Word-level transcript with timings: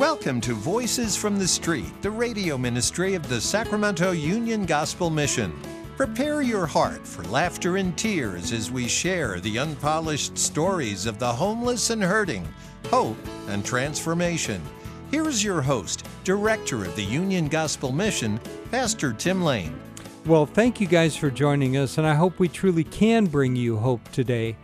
Welcome 0.00 0.40
to 0.42 0.54
Voices 0.54 1.14
from 1.14 1.38
the 1.38 1.46
Street, 1.46 1.92
the 2.00 2.10
radio 2.10 2.56
ministry 2.56 3.14
of 3.14 3.28
the 3.28 3.38
Sacramento 3.38 4.12
Union 4.12 4.64
Gospel 4.64 5.10
Mission. 5.10 5.52
Prepare 5.98 6.40
your 6.40 6.64
heart 6.64 7.06
for 7.06 7.22
laughter 7.24 7.76
and 7.76 7.94
tears 7.98 8.50
as 8.50 8.70
we 8.70 8.88
share 8.88 9.40
the 9.40 9.58
unpolished 9.58 10.38
stories 10.38 11.04
of 11.04 11.18
the 11.18 11.30
homeless 11.30 11.90
and 11.90 12.02
hurting, 12.02 12.48
hope 12.86 13.18
and 13.48 13.62
transformation. 13.62 14.62
Here's 15.10 15.44
your 15.44 15.60
host, 15.60 16.08
Director 16.24 16.76
of 16.76 16.96
the 16.96 17.04
Union 17.04 17.48
Gospel 17.48 17.92
Mission, 17.92 18.40
Pastor 18.70 19.12
Tim 19.12 19.44
Lane. 19.44 19.78
Well, 20.24 20.46
thank 20.46 20.80
you 20.80 20.86
guys 20.86 21.14
for 21.14 21.30
joining 21.30 21.76
us, 21.76 21.98
and 21.98 22.06
I 22.06 22.14
hope 22.14 22.38
we 22.38 22.48
truly 22.48 22.84
can 22.84 23.26
bring 23.26 23.54
you 23.54 23.76
hope 23.76 24.10
today. 24.12 24.56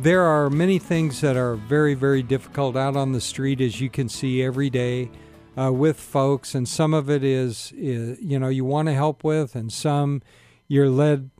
There 0.00 0.22
are 0.22 0.48
many 0.48 0.78
things 0.78 1.22
that 1.22 1.36
are 1.36 1.56
very, 1.56 1.94
very 1.94 2.22
difficult 2.22 2.76
out 2.76 2.94
on 2.94 3.10
the 3.10 3.20
street, 3.20 3.60
as 3.60 3.80
you 3.80 3.90
can 3.90 4.08
see 4.08 4.40
every 4.44 4.70
day 4.70 5.10
uh, 5.58 5.72
with 5.72 5.98
folks, 5.98 6.54
and 6.54 6.68
some 6.68 6.94
of 6.94 7.10
it 7.10 7.24
is, 7.24 7.72
is 7.76 8.16
you 8.20 8.38
know, 8.38 8.46
you 8.46 8.64
want 8.64 8.86
to 8.86 8.94
help 8.94 9.24
with, 9.24 9.56
and 9.56 9.72
some 9.72 10.22
you're 10.68 10.88
led 10.88 11.30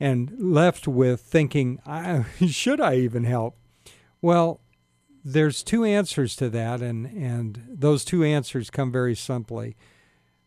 and 0.00 0.34
left 0.40 0.88
with 0.88 1.20
thinking, 1.20 1.78
should 2.48 2.80
I 2.80 2.96
even 2.96 3.22
help? 3.22 3.56
Well, 4.20 4.60
there's 5.24 5.62
two 5.62 5.84
answers 5.84 6.34
to 6.36 6.50
that, 6.50 6.82
and, 6.82 7.06
and 7.06 7.62
those 7.68 8.04
two 8.04 8.24
answers 8.24 8.70
come 8.70 8.90
very 8.90 9.14
simply. 9.14 9.76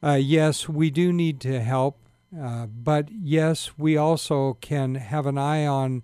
Uh, 0.03 0.19
yes, 0.21 0.67
we 0.67 0.89
do 0.89 1.13
need 1.13 1.39
to 1.39 1.61
help, 1.61 1.97
uh, 2.37 2.65
but 2.65 3.07
yes, 3.09 3.71
we 3.77 3.95
also 3.95 4.57
can 4.59 4.95
have 4.95 5.25
an 5.25 5.37
eye 5.37 5.65
on 5.65 6.03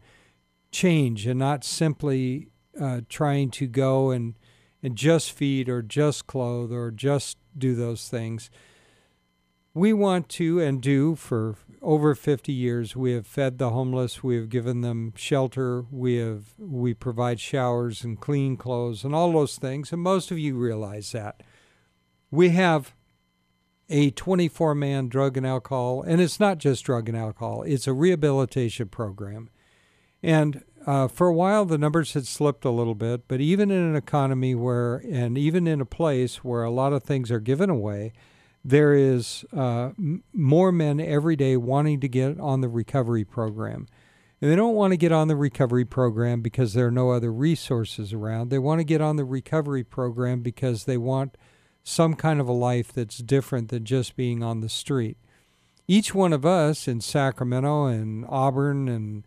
change 0.71 1.25
and 1.25 1.39
not 1.39 1.63
simply 1.63 2.49
uh, 2.79 3.01
trying 3.09 3.51
to 3.51 3.67
go 3.67 4.11
and, 4.11 4.35
and 4.81 4.95
just 4.95 5.31
feed 5.31 5.69
or 5.69 5.81
just 5.81 6.27
clothe 6.27 6.71
or 6.71 6.91
just 6.91 7.37
do 7.57 7.75
those 7.75 8.07
things. 8.07 8.49
We 9.73 9.93
want 9.93 10.29
to 10.29 10.59
and 10.59 10.81
do 10.81 11.15
for 11.15 11.55
over 11.81 12.15
50 12.15 12.51
years. 12.51 12.95
We 12.95 13.13
have 13.13 13.27
fed 13.27 13.57
the 13.57 13.69
homeless. 13.69 14.23
We 14.23 14.35
have 14.35 14.49
given 14.49 14.81
them 14.81 15.13
shelter. 15.15 15.85
We 15.91 16.17
have 16.17 16.53
we 16.57 16.93
provide 16.93 17.39
showers 17.39 18.03
and 18.03 18.19
clean 18.19 18.57
clothes 18.57 19.03
and 19.03 19.13
all 19.13 19.31
those 19.31 19.57
things. 19.57 19.91
And 19.91 20.01
most 20.01 20.31
of 20.31 20.39
you 20.39 20.55
realize 20.57 21.11
that. 21.11 21.43
We 22.31 22.49
have 22.49 22.93
a 23.89 24.11
24 24.11 24.75
man 24.75 25.07
drug 25.07 25.35
and 25.37 25.45
alcohol, 25.45 26.03
and 26.03 26.21
it's 26.21 26.39
not 26.39 26.57
just 26.57 26.85
drug 26.85 27.09
and 27.09 27.17
alcohol, 27.17 27.63
it's 27.63 27.87
a 27.87 27.93
rehabilitation 27.93 28.87
program. 28.87 29.49
And 30.21 30.63
uh, 30.85 31.07
for 31.07 31.27
a 31.27 31.33
while, 31.33 31.65
the 31.65 31.77
numbers 31.77 32.13
had 32.13 32.25
slipped 32.25 32.65
a 32.65 32.71
little 32.71 32.95
bit, 32.95 33.27
but 33.27 33.41
even 33.41 33.69
in 33.71 33.81
an 33.83 33.95
economy 33.95 34.55
where, 34.55 34.97
and 35.09 35.37
even 35.37 35.67
in 35.67 35.81
a 35.81 35.85
place 35.85 36.43
where 36.43 36.63
a 36.63 36.71
lot 36.71 36.93
of 36.93 37.03
things 37.03 37.31
are 37.31 37.39
given 37.39 37.69
away, 37.69 38.13
there 38.63 38.93
is 38.93 39.45
uh, 39.55 39.91
m- 39.97 40.23
more 40.33 40.71
men 40.71 40.99
every 40.99 41.35
day 41.35 41.55
wanting 41.57 41.99
to 41.99 42.07
get 42.07 42.39
on 42.39 42.61
the 42.61 42.69
recovery 42.69 43.23
program. 43.23 43.87
And 44.41 44.49
they 44.49 44.55
don't 44.55 44.75
want 44.75 44.91
to 44.91 44.97
get 44.97 45.11
on 45.11 45.27
the 45.27 45.35
recovery 45.35 45.85
program 45.85 46.41
because 46.41 46.73
there 46.73 46.87
are 46.87 46.91
no 46.91 47.11
other 47.11 47.31
resources 47.31 48.13
around. 48.13 48.49
They 48.49 48.59
want 48.59 48.79
to 48.79 48.85
get 48.85 49.01
on 49.01 49.17
the 49.17 49.25
recovery 49.25 49.83
program 49.83 50.41
because 50.41 50.85
they 50.85 50.97
want 50.97 51.37
some 51.83 52.13
kind 52.13 52.39
of 52.39 52.47
a 52.47 52.53
life 52.53 52.93
that's 52.93 53.17
different 53.17 53.69
than 53.69 53.83
just 53.83 54.15
being 54.15 54.41
on 54.41 54.61
the 54.61 54.69
street. 54.69 55.17
Each 55.87 56.13
one 56.13 56.33
of 56.33 56.45
us 56.45 56.87
in 56.87 57.01
Sacramento 57.01 57.85
and 57.85 58.25
Auburn 58.29 58.87
and 58.87 59.23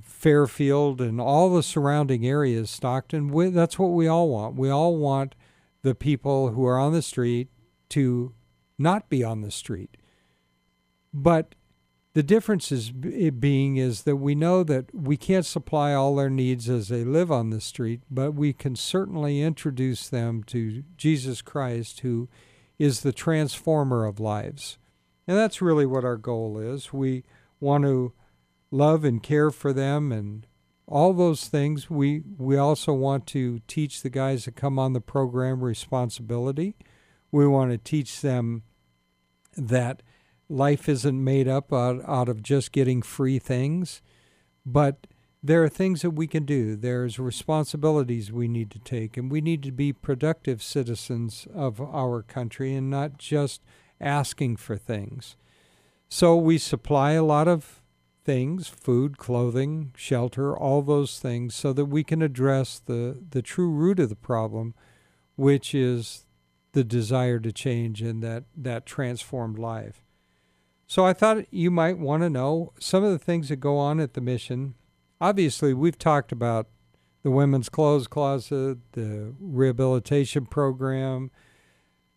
Fairfield 0.00 1.00
and 1.00 1.20
all 1.20 1.54
the 1.54 1.62
surrounding 1.62 2.26
areas, 2.26 2.70
Stockton, 2.70 3.28
we, 3.28 3.50
that's 3.50 3.78
what 3.78 3.88
we 3.88 4.06
all 4.06 4.28
want. 4.28 4.56
We 4.56 4.70
all 4.70 4.96
want 4.96 5.34
the 5.82 5.94
people 5.94 6.52
who 6.52 6.64
are 6.66 6.78
on 6.78 6.92
the 6.92 7.02
street 7.02 7.48
to 7.90 8.32
not 8.78 9.08
be 9.10 9.22
on 9.22 9.42
the 9.42 9.50
street. 9.50 9.96
But 11.12 11.54
the 12.14 12.22
difference 12.22 12.70
is 12.72 12.90
being 12.90 13.76
is 13.76 14.02
that 14.02 14.16
we 14.16 14.34
know 14.34 14.62
that 14.64 14.94
we 14.94 15.16
can't 15.16 15.46
supply 15.46 15.92
all 15.92 16.16
their 16.16 16.30
needs 16.30 16.68
as 16.68 16.88
they 16.88 17.04
live 17.04 17.30
on 17.30 17.50
the 17.50 17.60
street, 17.60 18.02
but 18.10 18.32
we 18.32 18.52
can 18.52 18.76
certainly 18.76 19.40
introduce 19.40 20.08
them 20.08 20.42
to 20.44 20.84
Jesus 20.96 21.42
Christ, 21.42 22.00
who 22.00 22.28
is 22.78 23.00
the 23.00 23.12
transformer 23.12 24.04
of 24.04 24.20
lives. 24.20 24.78
And 25.26 25.36
that's 25.38 25.62
really 25.62 25.86
what 25.86 26.04
our 26.04 26.16
goal 26.16 26.58
is. 26.58 26.92
We 26.92 27.24
want 27.60 27.84
to 27.84 28.12
love 28.72 29.04
and 29.04 29.22
care 29.22 29.50
for 29.50 29.72
them 29.72 30.10
and 30.10 30.46
all 30.88 31.12
those 31.12 31.46
things. 31.46 31.88
We 31.88 32.22
we 32.38 32.56
also 32.56 32.92
want 32.92 33.26
to 33.28 33.60
teach 33.68 34.02
the 34.02 34.10
guys 34.10 34.46
that 34.46 34.56
come 34.56 34.78
on 34.78 34.94
the 34.94 35.00
program 35.00 35.62
responsibility. 35.62 36.74
We 37.30 37.46
want 37.46 37.70
to 37.70 37.78
teach 37.78 38.20
them 38.20 38.64
that 39.56 40.02
life 40.48 40.88
isn't 40.88 41.22
made 41.22 41.46
up 41.46 41.72
out, 41.72 42.02
out 42.06 42.28
of 42.28 42.42
just 42.42 42.72
getting 42.72 43.02
free 43.02 43.38
things, 43.38 44.02
but 44.66 45.06
there 45.42 45.62
are 45.64 45.68
things 45.68 46.02
that 46.02 46.10
we 46.10 46.26
can 46.26 46.44
do. 46.44 46.76
There's 46.76 47.18
responsibilities 47.18 48.30
we 48.30 48.48
need 48.48 48.70
to 48.72 48.78
take, 48.78 49.16
and 49.16 49.30
we 49.30 49.40
need 49.40 49.62
to 49.64 49.72
be 49.72 49.92
productive 49.92 50.62
citizens 50.62 51.46
of 51.54 51.80
our 51.80 52.22
country 52.22 52.74
and 52.74 52.88
not 52.88 53.18
just 53.18 53.62
asking 54.00 54.56
for 54.56 54.76
things. 54.76 55.36
So 56.08 56.36
we 56.36 56.58
supply 56.58 57.12
a 57.12 57.24
lot 57.24 57.48
of 57.48 57.81
things 58.24 58.68
food, 58.68 59.18
clothing, 59.18 59.92
shelter, 59.96 60.56
all 60.56 60.82
those 60.82 61.18
things 61.18 61.54
so 61.54 61.72
that 61.72 61.86
we 61.86 62.04
can 62.04 62.22
address 62.22 62.78
the, 62.78 63.22
the 63.30 63.42
true 63.42 63.70
root 63.70 63.98
of 63.98 64.08
the 64.08 64.16
problem, 64.16 64.74
which 65.36 65.74
is 65.74 66.26
the 66.72 66.84
desire 66.84 67.38
to 67.40 67.52
change 67.52 68.00
and 68.00 68.22
that, 68.22 68.44
that 68.56 68.86
transformed 68.86 69.58
life. 69.58 70.02
So 70.86 71.06
I 71.06 71.12
thought 71.12 71.46
you 71.50 71.70
might 71.70 71.98
want 71.98 72.22
to 72.22 72.30
know 72.30 72.72
some 72.78 73.02
of 73.02 73.12
the 73.12 73.18
things 73.18 73.48
that 73.48 73.56
go 73.56 73.78
on 73.78 73.98
at 73.98 74.14
the 74.14 74.20
mission. 74.20 74.74
Obviously, 75.20 75.72
we've 75.72 75.98
talked 75.98 76.32
about 76.32 76.68
the 77.22 77.30
women's 77.30 77.68
clothes 77.68 78.06
closet, 78.06 78.78
the 78.92 79.34
rehabilitation 79.40 80.46
program, 80.46 81.30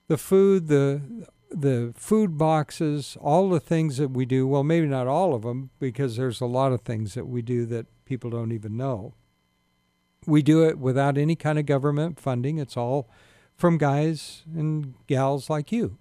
the 0.08 0.18
food, 0.18 0.68
the 0.68 1.26
the 1.56 1.94
food 1.96 2.38
boxes, 2.38 3.18
all 3.22 3.50
the 3.50 3.60
things 3.60 3.98
that 3.98 4.12
we 4.12 4.26
do. 4.26 4.46
Well, 4.46 4.64
maybe 4.64 4.88
not 4.88 5.08
all 5.08 5.34
of 5.34 5.44
them, 5.44 5.70
because 5.80 6.18
there's 6.18 6.42
a 6.42 6.46
lot 6.46 6.74
of 6.74 6.82
things 6.82 7.14
that 7.14 7.28
we 7.28 7.42
do 7.42 7.66
that 7.68 7.86
people 8.06 8.30
don't 8.30 8.52
even 8.52 8.76
know. 8.76 9.14
We 10.28 10.42
do 10.42 10.64
it 10.68 10.78
without 10.78 11.18
any 11.18 11.36
kind 11.36 11.58
of 11.58 11.66
government 11.66 12.20
funding. 12.20 12.58
It's 12.58 12.76
all 12.76 13.10
from 13.56 13.78
guys 13.78 14.44
and 14.54 14.96
gals 15.08 15.50
like 15.50 15.72
you, 15.72 15.98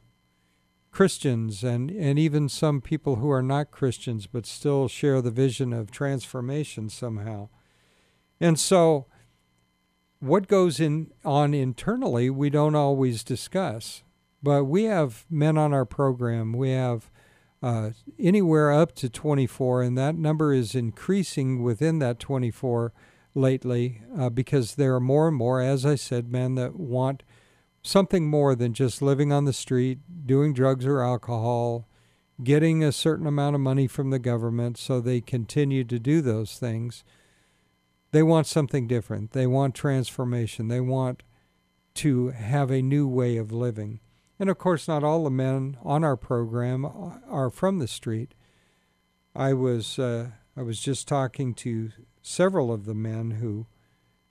Christians, 0.90 1.62
and, 1.62 1.90
and 1.90 2.18
even 2.18 2.48
some 2.48 2.80
people 2.80 3.16
who 3.16 3.30
are 3.30 3.42
not 3.42 3.70
Christians 3.70 4.26
but 4.26 4.46
still 4.46 4.88
share 4.88 5.22
the 5.22 5.30
vision 5.30 5.72
of 5.72 5.90
transformation 5.90 6.88
somehow. 6.88 7.48
And 8.40 8.58
so, 8.58 9.06
what 10.18 10.48
goes 10.48 10.80
in 10.80 11.12
on 11.24 11.54
internally, 11.54 12.30
we 12.30 12.50
don't 12.50 12.74
always 12.74 13.22
discuss. 13.22 14.02
But 14.44 14.64
we 14.64 14.84
have 14.84 15.24
men 15.30 15.56
on 15.56 15.72
our 15.72 15.86
program. 15.86 16.52
We 16.52 16.70
have 16.72 17.10
uh, 17.62 17.92
anywhere 18.18 18.70
up 18.70 18.94
to 18.96 19.08
24, 19.08 19.80
and 19.80 19.96
that 19.96 20.16
number 20.16 20.52
is 20.52 20.74
increasing 20.74 21.62
within 21.62 21.98
that 22.00 22.18
24 22.18 22.92
lately 23.34 24.02
uh, 24.16 24.28
because 24.28 24.74
there 24.74 24.94
are 24.94 25.00
more 25.00 25.28
and 25.28 25.36
more, 25.36 25.62
as 25.62 25.86
I 25.86 25.94
said, 25.94 26.30
men 26.30 26.56
that 26.56 26.76
want 26.76 27.22
something 27.82 28.26
more 28.26 28.54
than 28.54 28.74
just 28.74 29.00
living 29.00 29.32
on 29.32 29.46
the 29.46 29.52
street, 29.54 30.00
doing 30.26 30.52
drugs 30.52 30.84
or 30.84 31.00
alcohol, 31.00 31.88
getting 32.42 32.84
a 32.84 32.92
certain 32.92 33.26
amount 33.26 33.54
of 33.54 33.62
money 33.62 33.86
from 33.86 34.10
the 34.10 34.18
government 34.18 34.76
so 34.76 35.00
they 35.00 35.22
continue 35.22 35.84
to 35.84 35.98
do 35.98 36.20
those 36.20 36.58
things. 36.58 37.02
They 38.12 38.22
want 38.22 38.46
something 38.46 38.86
different. 38.86 39.30
They 39.30 39.46
want 39.46 39.74
transformation. 39.74 40.68
They 40.68 40.80
want 40.80 41.22
to 41.94 42.28
have 42.28 42.70
a 42.70 42.82
new 42.82 43.08
way 43.08 43.38
of 43.38 43.50
living. 43.50 44.00
And 44.38 44.50
of 44.50 44.58
course, 44.58 44.88
not 44.88 45.04
all 45.04 45.24
the 45.24 45.30
men 45.30 45.76
on 45.82 46.02
our 46.02 46.16
program 46.16 46.84
are 46.84 47.50
from 47.50 47.78
the 47.78 47.88
street. 47.88 48.34
I 49.34 49.52
was 49.52 49.98
uh, 49.98 50.30
I 50.56 50.62
was 50.62 50.80
just 50.80 51.08
talking 51.08 51.54
to 51.54 51.90
several 52.22 52.72
of 52.72 52.84
the 52.84 52.94
men 52.94 53.32
who 53.32 53.66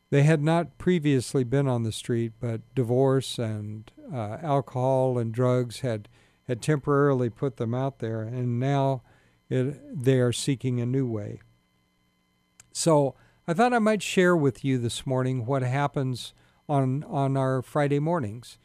they 0.09 0.23
had 0.23 0.43
not 0.43 0.77
previously 0.77 1.43
been 1.43 1.67
on 1.67 1.83
the 1.83 1.91
street, 1.91 2.33
but 2.39 2.61
divorce 2.75 3.39
and 3.39 3.91
uh, 4.13 4.37
alcohol 4.41 5.17
and 5.17 5.33
drugs 5.33 5.79
had 5.79 6.07
had 6.47 6.61
temporarily 6.61 7.29
put 7.29 7.57
them 7.57 7.73
out 7.73 7.99
there, 7.99 8.21
and 8.21 8.59
now 8.59 9.01
it, 9.49 10.03
they 10.03 10.19
are 10.19 10.33
seeking 10.33 10.79
a 10.79 10.85
new 10.85 11.07
way. 11.07 11.41
So 12.73 13.15
I 13.47 13.53
thought 13.53 13.73
I 13.73 13.79
might 13.79 14.03
share 14.03 14.35
with 14.35 14.63
you 14.63 14.77
this 14.77 15.05
morning 15.05 15.45
what 15.45 15.63
happens 15.63 16.33
on 16.67 17.03
on 17.05 17.37
our 17.37 17.61
Friday 17.61 17.99
mornings. 17.99 18.57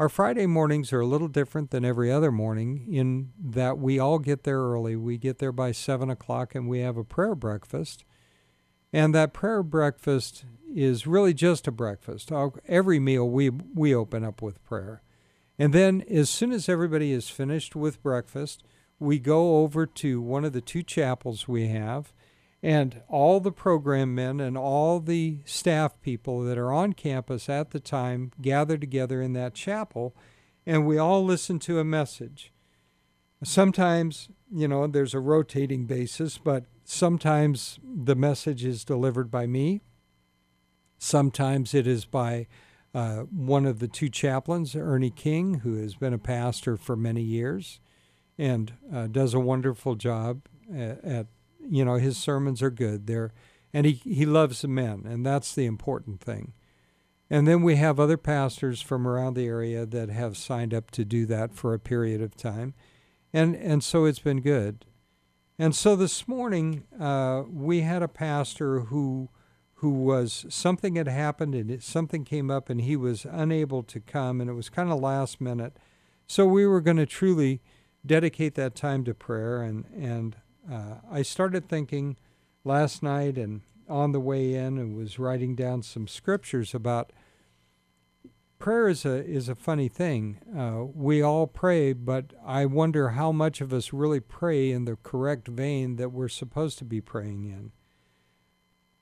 Our 0.00 0.08
Friday 0.08 0.46
mornings 0.46 0.94
are 0.94 1.00
a 1.00 1.06
little 1.06 1.28
different 1.28 1.72
than 1.72 1.84
every 1.84 2.10
other 2.10 2.32
morning 2.32 2.86
in 2.90 3.32
that 3.38 3.76
we 3.76 3.98
all 3.98 4.18
get 4.18 4.44
there 4.44 4.58
early. 4.58 4.96
We 4.96 5.18
get 5.18 5.40
there 5.40 5.52
by 5.52 5.72
7 5.72 6.08
o'clock 6.08 6.54
and 6.54 6.70
we 6.70 6.78
have 6.78 6.96
a 6.96 7.04
prayer 7.04 7.34
breakfast. 7.34 8.06
And 8.94 9.14
that 9.14 9.34
prayer 9.34 9.62
breakfast 9.62 10.46
is 10.74 11.06
really 11.06 11.34
just 11.34 11.68
a 11.68 11.70
breakfast. 11.70 12.32
Every 12.66 12.98
meal 12.98 13.28
we 13.28 13.50
we 13.50 13.94
open 13.94 14.24
up 14.24 14.40
with 14.40 14.64
prayer. 14.64 15.02
And 15.58 15.74
then 15.74 16.02
as 16.10 16.30
soon 16.30 16.52
as 16.52 16.66
everybody 16.66 17.12
is 17.12 17.28
finished 17.28 17.76
with 17.76 18.02
breakfast, 18.02 18.62
we 18.98 19.18
go 19.18 19.58
over 19.58 19.84
to 19.84 20.22
one 20.22 20.46
of 20.46 20.54
the 20.54 20.62
two 20.62 20.82
chapels 20.82 21.46
we 21.46 21.68
have 21.68 22.14
and 22.62 23.02
all 23.08 23.40
the 23.40 23.52
program 23.52 24.14
men 24.14 24.40
and 24.40 24.56
all 24.56 25.00
the 25.00 25.38
staff 25.44 26.00
people 26.02 26.42
that 26.42 26.58
are 26.58 26.72
on 26.72 26.92
campus 26.92 27.48
at 27.48 27.70
the 27.70 27.80
time 27.80 28.32
gather 28.40 28.76
together 28.76 29.22
in 29.22 29.32
that 29.32 29.54
chapel 29.54 30.14
and 30.66 30.86
we 30.86 30.98
all 30.98 31.24
listen 31.24 31.58
to 31.60 31.78
a 31.78 31.84
message. 31.84 32.52
Sometimes, 33.42 34.28
you 34.52 34.68
know, 34.68 34.86
there's 34.86 35.14
a 35.14 35.20
rotating 35.20 35.86
basis, 35.86 36.38
but 36.38 36.64
sometimes 36.84 37.78
the 37.82 38.14
message 38.14 38.64
is 38.64 38.84
delivered 38.84 39.30
by 39.30 39.46
me. 39.46 39.80
Sometimes 40.98 41.74
it 41.74 41.86
is 41.86 42.04
by 42.04 42.46
uh, 42.94 43.20
one 43.20 43.64
of 43.64 43.78
the 43.78 43.88
two 43.88 44.08
chaplains, 44.10 44.76
Ernie 44.76 45.10
King, 45.10 45.60
who 45.60 45.80
has 45.80 45.94
been 45.94 46.12
a 46.12 46.18
pastor 46.18 46.76
for 46.76 46.96
many 46.96 47.22
years 47.22 47.80
and 48.36 48.74
uh, 48.92 49.06
does 49.06 49.32
a 49.32 49.40
wonderful 49.40 49.94
job 49.94 50.42
at, 50.72 51.02
at 51.04 51.26
you 51.68 51.84
know 51.84 51.94
his 51.94 52.16
sermons 52.16 52.62
are 52.62 52.70
good. 52.70 53.06
There 53.06 53.32
and 53.72 53.86
he, 53.86 53.92
he 53.92 54.26
loves 54.26 54.62
the 54.62 54.68
men 54.68 55.04
and 55.06 55.24
that's 55.24 55.54
the 55.54 55.66
important 55.66 56.20
thing. 56.20 56.52
And 57.32 57.46
then 57.46 57.62
we 57.62 57.76
have 57.76 58.00
other 58.00 58.16
pastors 58.16 58.82
from 58.82 59.06
around 59.06 59.34
the 59.34 59.46
area 59.46 59.86
that 59.86 60.08
have 60.08 60.36
signed 60.36 60.74
up 60.74 60.90
to 60.92 61.04
do 61.04 61.26
that 61.26 61.54
for 61.54 61.72
a 61.72 61.78
period 61.78 62.20
of 62.20 62.36
time. 62.36 62.74
And 63.32 63.54
and 63.54 63.84
so 63.84 64.04
it's 64.04 64.18
been 64.18 64.40
good. 64.40 64.84
And 65.58 65.74
so 65.74 65.94
this 65.94 66.26
morning 66.26 66.84
uh, 66.98 67.42
we 67.48 67.82
had 67.82 68.02
a 68.02 68.08
pastor 68.08 68.80
who 68.80 69.28
who 69.74 69.90
was 69.90 70.44
something 70.50 70.96
had 70.96 71.08
happened 71.08 71.54
and 71.54 71.70
it, 71.70 71.82
something 71.82 72.24
came 72.24 72.50
up 72.50 72.68
and 72.68 72.82
he 72.82 72.96
was 72.96 73.24
unable 73.24 73.82
to 73.84 73.98
come 74.00 74.40
and 74.40 74.50
it 74.50 74.54
was 74.54 74.68
kind 74.68 74.90
of 74.90 75.00
last 75.00 75.40
minute. 75.40 75.76
So 76.26 76.46
we 76.46 76.66
were 76.66 76.82
going 76.82 76.98
to 76.98 77.06
truly 77.06 77.62
dedicate 78.04 78.56
that 78.56 78.74
time 78.74 79.04
to 79.04 79.14
prayer 79.14 79.62
and 79.62 79.84
and 79.94 80.36
uh, 80.70 80.96
I 81.10 81.22
started 81.22 81.68
thinking 81.68 82.16
last 82.64 83.02
night 83.02 83.38
and 83.38 83.62
on 83.88 84.12
the 84.12 84.20
way 84.20 84.54
in 84.54 84.78
and 84.78 84.96
was 84.96 85.18
writing 85.18 85.54
down 85.54 85.82
some 85.82 86.06
scriptures 86.06 86.74
about 86.74 87.12
prayer 88.58 88.88
is 88.88 89.04
a 89.04 89.24
is 89.26 89.48
a 89.48 89.54
funny 89.54 89.88
thing. 89.88 90.38
Uh, 90.56 90.84
we 90.94 91.20
all 91.20 91.46
pray, 91.46 91.92
but 91.92 92.32
I 92.44 92.66
wonder 92.66 93.10
how 93.10 93.32
much 93.32 93.60
of 93.60 93.72
us 93.72 93.92
really 93.92 94.20
pray 94.20 94.70
in 94.70 94.84
the 94.84 94.96
correct 95.02 95.48
vein 95.48 95.96
that 95.96 96.10
we're 96.12 96.28
supposed 96.28 96.78
to 96.78 96.84
be 96.84 97.00
praying 97.00 97.44
in. 97.44 97.72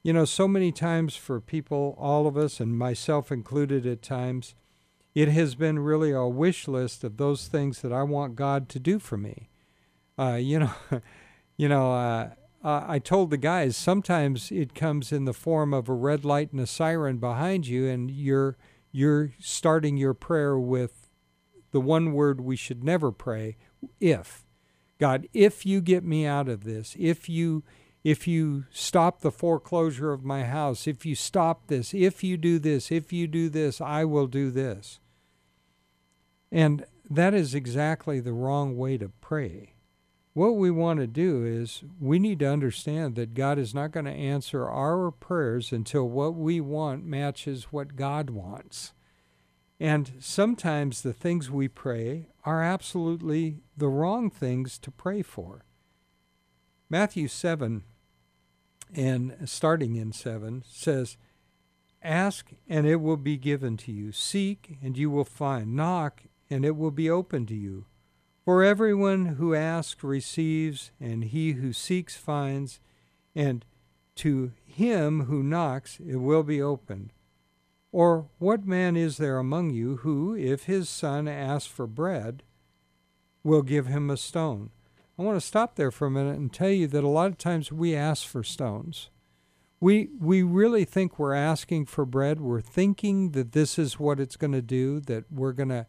You 0.03 0.13
know, 0.15 0.25
so 0.25 0.49
many 0.49 0.73
times 0.73 1.17
for 1.17 1.41
people, 1.41 1.95
all 1.99 2.27
of 2.27 2.37
us, 2.37 2.61
and 2.61 2.79
myself 2.79 3.31
included 3.31 3.85
at 3.85 4.01
times, 4.01 4.55
it 5.15 5.29
has 5.29 5.55
been 5.55 5.81
really 5.81 6.13
a 6.13 6.27
wish 6.27 6.67
list 6.69 7.05
of 7.05 7.17
those 7.19 7.49
things 7.49 7.83
that 7.83 7.93
I 7.93 8.05
want 8.05 8.37
God 8.37 8.69
to 8.71 8.79
do 8.79 8.99
for 8.99 9.19
me. 9.19 9.51
Uh, 10.19 10.39
you 10.41 10.61
know. 10.61 10.73
you 11.59 11.69
know, 11.69 11.93
uh, 11.93 12.31
I 12.63 12.99
told 12.99 13.31
the 13.31 13.37
guys 13.37 13.77
sometimes 13.77 14.51
it 14.51 14.75
comes 14.75 15.13
in 15.13 15.27
the 15.27 15.35
form 15.35 15.75
of 15.75 15.89
a 15.89 15.93
red 15.95 16.25
light 16.25 16.53
and 16.53 16.61
a 16.61 16.67
siren 16.67 17.19
behind 17.19 17.67
you, 17.67 17.87
and 17.87 18.11
you're 18.11 18.57
you're 18.91 19.33
starting 19.39 19.97
your 19.99 20.15
prayer 20.15 20.59
with 20.59 21.11
the 21.73 21.81
one 21.81 22.13
word 22.15 22.41
we 22.41 22.57
should 22.57 22.83
never 22.83 23.13
pray: 23.13 23.57
if. 24.01 24.45
God, 24.99 25.29
if 25.33 25.65
you 25.65 25.81
get 25.81 26.03
me 26.03 26.27
out 26.27 26.49
of 26.49 26.65
this, 26.65 26.97
if 26.99 27.29
you 27.29 27.63
if 28.03 28.27
you 28.27 28.65
stop 28.71 29.21
the 29.21 29.31
foreclosure 29.31 30.13
of 30.13 30.25
my 30.25 30.45
house, 30.45 30.87
if 30.87 31.05
you 31.05 31.15
stop 31.15 31.67
this, 31.67 31.93
if 31.93 32.25
you 32.25 32.37
do 32.37 32.59
this, 32.59 32.91
if 32.91 33.13
you 33.13 33.27
do 33.27 33.49
this, 33.49 33.81
I 33.81 34.05
will 34.05 34.27
do 34.27 34.51
this. 34.51 35.01
And 36.51 36.85
that 37.11 37.35
is 37.35 37.55
exactly 37.55 38.19
the 38.21 38.33
wrong 38.33 38.77
way 38.77 38.97
to 38.99 39.11
pray 39.21 39.75
what 40.39 40.55
we 40.55 40.71
want 40.71 41.01
to 41.01 41.07
do 41.09 41.45
is 41.45 41.83
we 42.01 42.21
need 42.21 42.39
to 42.39 42.49
understand 42.49 43.17
that 43.17 43.35
God 43.35 43.59
is 43.59 43.75
not 43.75 43.91
going 43.91 44.07
to 44.07 44.13
answer 44.13 44.69
our 44.69 45.11
prayers 45.11 45.73
until 45.73 46.09
what 46.09 46.37
we 46.37 46.61
want 46.61 47.05
matches 47.05 47.73
what 47.73 47.97
God 47.97 48.31
wants. 48.31 48.93
And 49.81 50.13
sometimes 50.21 51.03
the 51.03 51.13
things 51.13 51.51
we 51.51 51.67
pray 51.67 52.29
are 52.45 52.63
absolutely 52.63 53.63
the 53.77 53.89
wrong 53.89 54.31
things 54.31 54.79
to 54.79 54.93
pray 54.93 55.23
for. 55.23 55.65
Matthew 56.89 57.27
7 57.27 57.83
and 58.95 59.37
starting 59.45 59.97
in 59.97 60.13
7 60.13 60.63
says, 60.65 61.17
Ask 62.01 62.53
and 62.69 62.87
it 62.87 63.01
will 63.01 63.17
be 63.17 63.39
given 63.39 63.77
to 63.79 63.91
you. 63.91 64.13
Seek 64.13 64.79
and 64.81 64.97
you 64.97 65.11
will 65.11 65.25
find. 65.25 65.75
Knock 65.75 66.23
and 66.49 66.65
it 66.65 66.77
will 66.77 66.93
be 66.93 67.11
open 67.11 67.45
to 67.47 67.57
you. 67.57 67.87
For 68.49 68.65
everyone 68.65 69.37
who 69.37 69.55
asks 69.55 70.03
receives, 70.03 70.91
and 70.99 71.23
he 71.23 71.53
who 71.53 71.75
seeks 71.75 72.17
finds, 72.17 72.81
and 73.35 73.63
to 74.15 74.53
him 74.65 75.27
who 75.27 75.43
knocks 75.43 75.99
it 76.01 76.17
will 76.17 76.43
be 76.43 76.63
opened. 76.63 77.13
Or 77.93 78.31
what 78.39 78.67
man 78.67 78.97
is 78.97 79.19
there 79.19 79.37
among 79.37 79.69
you 79.73 79.97
who, 79.97 80.35
if 80.35 80.65
his 80.65 80.89
son 80.89 81.29
asks 81.29 81.71
for 81.71 81.87
bread, 81.87 82.43
will 83.45 83.61
give 83.61 83.85
him 83.85 84.09
a 84.09 84.17
stone? 84.17 84.71
I 85.19 85.25
want 85.25 85.37
to 85.37 85.47
stop 85.47 85.77
there 85.77 85.91
for 85.91 86.07
a 86.07 86.11
minute 86.11 86.39
and 86.39 86.51
tell 86.51 86.71
you 86.71 86.87
that 86.87 87.05
a 87.05 87.07
lot 87.07 87.31
of 87.31 87.37
times 87.37 87.71
we 87.71 87.95
ask 87.95 88.27
for 88.27 88.43
stones. 88.43 89.11
We, 89.79 90.09
we 90.19 90.43
really 90.43 90.87
think 90.87 91.19
we're 91.19 91.35
asking 91.35 91.85
for 91.85 92.07
bread. 92.07 92.41
We're 92.41 92.63
thinking 92.63 93.33
that 93.33 93.53
this 93.53 93.79
is 93.79 94.01
what 94.01 94.19
it's 94.19 94.37
going 94.37 94.53
to 94.53 94.63
do, 94.63 95.01
that 95.01 95.31
we're 95.31 95.53
going 95.53 95.69
to 95.69 95.87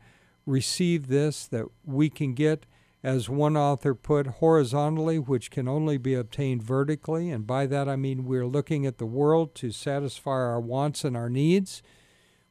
receive 0.50 1.08
this, 1.08 1.46
that 1.48 1.66
we 1.86 2.10
can 2.10 2.34
get, 2.34 2.66
as 3.04 3.30
one 3.30 3.56
author 3.56 3.96
put, 3.96 4.28
horizontally, 4.28 5.18
which 5.18 5.52
can 5.52 5.68
only 5.68 5.98
be 5.98 6.14
obtained 6.14 6.64
vertically. 6.64 7.30
And 7.30 7.48
by 7.48 7.66
that 7.68 7.88
I 7.88 7.96
mean 7.96 8.26
we're 8.26 8.48
looking 8.48 8.86
at 8.86 8.98
the 8.98 9.06
world 9.06 9.56
to 9.56 9.72
satisfy 9.72 10.32
our 10.32 10.60
wants 10.60 11.04
and 11.04 11.16
our 11.16 11.30
needs, 11.30 11.82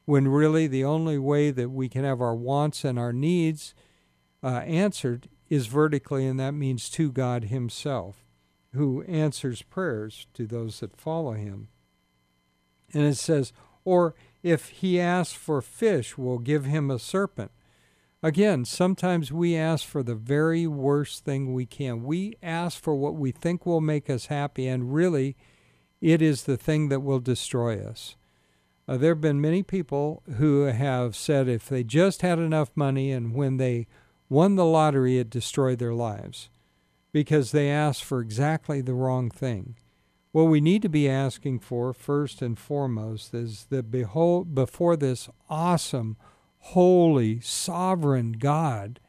when 0.04 0.28
really 0.28 0.66
the 0.66 0.84
only 0.84 1.18
way 1.18 1.50
that 1.50 1.70
we 1.70 1.88
can 1.88 2.04
have 2.04 2.22
our 2.22 2.34
wants 2.34 2.84
and 2.84 2.98
our 2.98 3.12
needs 3.12 3.74
uh, 4.42 4.62
answered 4.64 5.28
is 5.50 5.66
vertically, 5.66 6.26
and 6.26 6.38
that 6.40 6.52
means 6.52 6.88
to 6.90 7.12
God 7.12 7.44
Himself, 7.44 8.24
who 8.74 9.02
answers 9.02 9.62
prayers 9.62 10.26
to 10.34 10.46
those 10.46 10.80
that 10.80 10.96
follow 10.96 11.32
Him. 11.32 11.68
And 12.94 13.02
it 13.02 13.16
says, 13.16 13.52
or 13.84 14.14
if 14.42 14.68
he 14.68 15.00
asks 15.00 15.34
for 15.34 15.62
fish, 15.62 16.18
we'll 16.18 16.38
give 16.38 16.64
him 16.64 16.90
a 16.90 16.98
serpent. 16.98 17.50
Again, 18.22 18.64
sometimes 18.64 19.30
we 19.30 19.54
ask 19.54 19.86
for 19.86 20.02
the 20.02 20.16
very 20.16 20.66
worst 20.66 21.24
thing 21.24 21.52
we 21.54 21.66
can. 21.66 22.02
We 22.02 22.34
ask 22.42 22.82
for 22.82 22.96
what 22.96 23.14
we 23.14 23.30
think 23.30 23.64
will 23.64 23.80
make 23.80 24.10
us 24.10 24.26
happy, 24.26 24.66
and 24.66 24.92
really, 24.92 25.36
it 26.00 26.20
is 26.20 26.42
the 26.42 26.56
thing 26.56 26.88
that 26.88 27.00
will 27.00 27.20
destroy 27.20 27.80
us. 27.80 28.16
Uh, 28.88 28.96
there 28.96 29.12
have 29.12 29.20
been 29.20 29.40
many 29.40 29.62
people 29.62 30.22
who 30.36 30.62
have 30.62 31.14
said 31.14 31.46
if 31.46 31.68
they 31.68 31.84
just 31.84 32.22
had 32.22 32.38
enough 32.38 32.70
money 32.74 33.12
and 33.12 33.34
when 33.34 33.58
they 33.58 33.86
won 34.28 34.56
the 34.56 34.64
lottery, 34.64 35.18
it 35.18 35.30
destroyed 35.30 35.78
their 35.78 35.94
lives 35.94 36.48
because 37.12 37.52
they 37.52 37.70
asked 37.70 38.02
for 38.02 38.20
exactly 38.20 38.80
the 38.80 38.94
wrong 38.94 39.30
thing. 39.30 39.76
What 40.32 40.44
we 40.44 40.60
need 40.60 40.82
to 40.82 40.88
be 40.88 41.08
asking 41.08 41.60
for, 41.60 41.92
first 41.92 42.42
and 42.42 42.58
foremost, 42.58 43.32
is 43.32 43.66
that 43.70 43.90
behold, 43.90 44.54
before 44.54 44.96
this 44.96 45.28
awesome, 45.48 46.16
holy, 46.60 47.40
sovereign 47.40 48.32
God, 48.32 49.00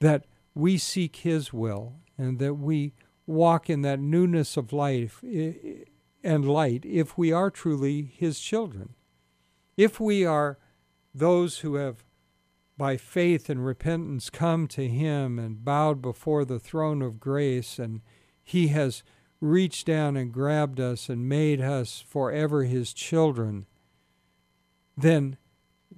that 0.00 0.26
we 0.54 0.78
seek 0.78 1.16
His 1.16 1.52
will 1.52 1.96
and 2.16 2.38
that 2.38 2.54
we 2.54 2.94
walk 3.26 3.68
in 3.70 3.82
that 3.82 4.00
newness 4.00 4.56
of 4.56 4.72
life 4.72 5.22
and 5.22 6.48
light 6.48 6.84
if 6.84 7.16
we 7.16 7.32
are 7.32 7.50
truly 7.50 8.02
His 8.02 8.40
children. 8.40 8.94
If 9.76 10.00
we 10.00 10.24
are 10.24 10.58
those 11.14 11.58
who 11.58 11.76
have, 11.76 12.04
by 12.76 12.96
faith 12.96 13.48
and 13.48 13.64
repentance, 13.64 14.30
come 14.30 14.66
to 14.68 14.88
Him 14.88 15.38
and 15.38 15.64
bowed 15.64 16.02
before 16.02 16.44
the 16.44 16.58
throne 16.58 17.02
of 17.02 17.20
grace, 17.20 17.78
and 17.78 18.00
He 18.42 18.68
has 18.68 19.02
reached 19.40 19.86
down 19.86 20.16
and 20.16 20.32
grabbed 20.32 20.80
us 20.80 21.08
and 21.08 21.28
made 21.28 21.60
us 21.60 22.00
forever 22.00 22.64
His 22.64 22.92
children, 22.92 23.66
then 24.96 25.36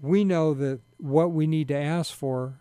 we 0.01 0.25
know 0.25 0.55
that 0.55 0.81
what 0.99 1.33
we 1.33 1.47
need 1.47 1.69
to 1.69 1.77
ask 1.77 2.13
for 2.15 2.61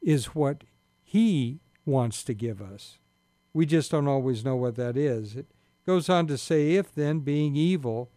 is 0.00 0.34
what 0.34 0.64
He 1.02 1.60
wants 1.84 2.24
to 2.24 2.34
give 2.34 2.60
us. 2.60 2.98
We 3.52 3.66
just 3.66 3.90
don't 3.90 4.08
always 4.08 4.44
know 4.44 4.56
what 4.56 4.76
that 4.76 4.96
is. 4.96 5.36
It 5.36 5.46
goes 5.86 6.08
on 6.08 6.26
to 6.28 6.38
say, 6.38 6.72
If 6.72 6.94
then, 6.94 7.20
being 7.20 7.56
evil, 7.56 8.10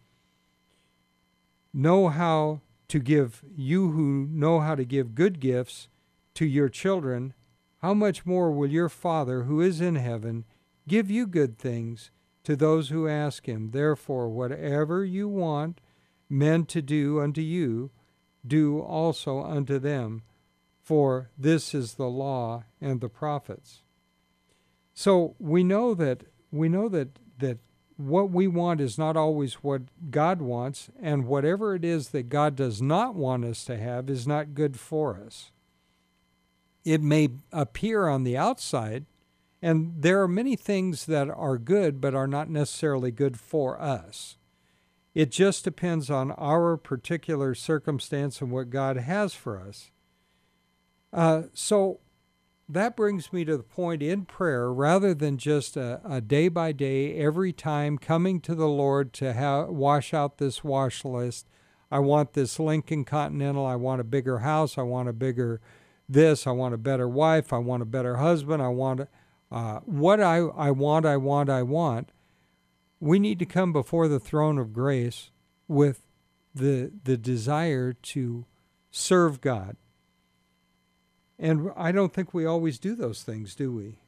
know 1.72 2.08
how 2.08 2.60
to 2.88 2.98
give, 2.98 3.42
you 3.54 3.90
who 3.90 4.28
know 4.30 4.60
how 4.60 4.74
to 4.74 4.84
give 4.84 5.14
good 5.14 5.40
gifts 5.40 5.88
to 6.34 6.46
your 6.46 6.68
children, 6.68 7.34
how 7.82 7.94
much 7.94 8.24
more 8.24 8.50
will 8.50 8.70
your 8.70 8.88
Father 8.88 9.42
who 9.42 9.60
is 9.60 9.80
in 9.80 9.96
heaven 9.96 10.44
give 10.88 11.10
you 11.10 11.26
good 11.26 11.58
things 11.58 12.10
to 12.44 12.56
those 12.56 12.90
who 12.90 13.08
ask 13.08 13.46
him. 13.46 13.70
Therefore, 13.72 14.28
whatever 14.28 15.04
you 15.04 15.28
want 15.28 15.80
men 16.28 16.64
to 16.66 16.80
do 16.80 17.20
unto 17.20 17.40
you, 17.40 17.90
do 18.48 18.80
also 18.80 19.42
unto 19.42 19.78
them, 19.78 20.22
for 20.82 21.30
this 21.36 21.74
is 21.74 21.94
the 21.94 22.08
law 22.08 22.64
and 22.80 23.00
the 23.00 23.08
prophets. 23.08 23.82
So 24.94 25.34
we 25.38 25.64
know 25.64 25.94
that 25.94 26.24
we 26.50 26.68
know 26.68 26.88
that 26.88 27.18
that 27.38 27.58
what 27.96 28.30
we 28.30 28.46
want 28.46 28.80
is 28.80 28.98
not 28.98 29.16
always 29.16 29.54
what 29.54 29.82
God 30.10 30.40
wants, 30.40 30.90
and 31.00 31.26
whatever 31.26 31.74
it 31.74 31.84
is 31.84 32.10
that 32.10 32.28
God 32.28 32.56
does 32.56 32.82
not 32.82 33.14
want 33.14 33.44
us 33.44 33.64
to 33.64 33.76
have 33.76 34.10
is 34.10 34.26
not 34.26 34.54
good 34.54 34.78
for 34.78 35.18
us. 35.18 35.50
It 36.84 37.02
may 37.02 37.30
appear 37.52 38.06
on 38.06 38.22
the 38.22 38.36
outside, 38.36 39.06
and 39.62 39.94
there 39.98 40.22
are 40.22 40.28
many 40.28 40.56
things 40.56 41.06
that 41.06 41.28
are 41.30 41.58
good 41.58 42.00
but 42.00 42.14
are 42.14 42.28
not 42.28 42.48
necessarily 42.48 43.10
good 43.10 43.40
for 43.40 43.80
us. 43.80 44.36
It 45.16 45.30
just 45.30 45.64
depends 45.64 46.10
on 46.10 46.32
our 46.32 46.76
particular 46.76 47.54
circumstance 47.54 48.42
and 48.42 48.50
what 48.50 48.68
God 48.68 48.98
has 48.98 49.32
for 49.32 49.58
us. 49.58 49.90
Uh, 51.10 51.44
so 51.54 52.00
that 52.68 52.98
brings 52.98 53.32
me 53.32 53.42
to 53.46 53.56
the 53.56 53.62
point 53.62 54.02
in 54.02 54.26
prayer, 54.26 54.70
rather 54.70 55.14
than 55.14 55.38
just 55.38 55.74
a, 55.74 56.02
a 56.04 56.20
day 56.20 56.48
by 56.48 56.72
day, 56.72 57.16
every 57.16 57.50
time 57.50 57.96
coming 57.96 58.42
to 58.42 58.54
the 58.54 58.68
Lord 58.68 59.14
to 59.14 59.32
ha- 59.32 59.64
wash 59.64 60.12
out 60.12 60.36
this 60.36 60.62
wash 60.62 61.02
list. 61.02 61.48
I 61.90 62.00
want 62.00 62.34
this 62.34 62.60
Lincoln 62.60 63.06
Continental. 63.06 63.64
I 63.64 63.76
want 63.76 64.02
a 64.02 64.04
bigger 64.04 64.40
house. 64.40 64.76
I 64.76 64.82
want 64.82 65.08
a 65.08 65.14
bigger 65.14 65.62
this. 66.06 66.46
I 66.46 66.50
want 66.50 66.74
a 66.74 66.78
better 66.78 67.08
wife. 67.08 67.54
I 67.54 67.58
want 67.58 67.82
a 67.82 67.86
better 67.86 68.16
husband. 68.16 68.62
I 68.62 68.68
want 68.68 69.08
uh, 69.50 69.80
what 69.86 70.20
I, 70.20 70.40
I 70.40 70.72
want, 70.72 71.06
I 71.06 71.16
want, 71.16 71.48
I 71.48 71.62
want. 71.62 72.12
We 73.00 73.18
need 73.18 73.38
to 73.40 73.46
come 73.46 73.72
before 73.72 74.08
the 74.08 74.20
throne 74.20 74.58
of 74.58 74.72
grace 74.72 75.30
with 75.68 76.02
the, 76.54 76.90
the 77.04 77.16
desire 77.16 77.92
to 77.92 78.46
serve 78.90 79.40
God 79.40 79.76
and 81.38 81.70
I 81.76 81.92
don't 81.92 82.12
think 82.12 82.32
we 82.32 82.46
always 82.46 82.78
do 82.78 82.94
those 82.94 83.22
things, 83.22 83.54
do 83.54 83.72
we? 83.72 83.98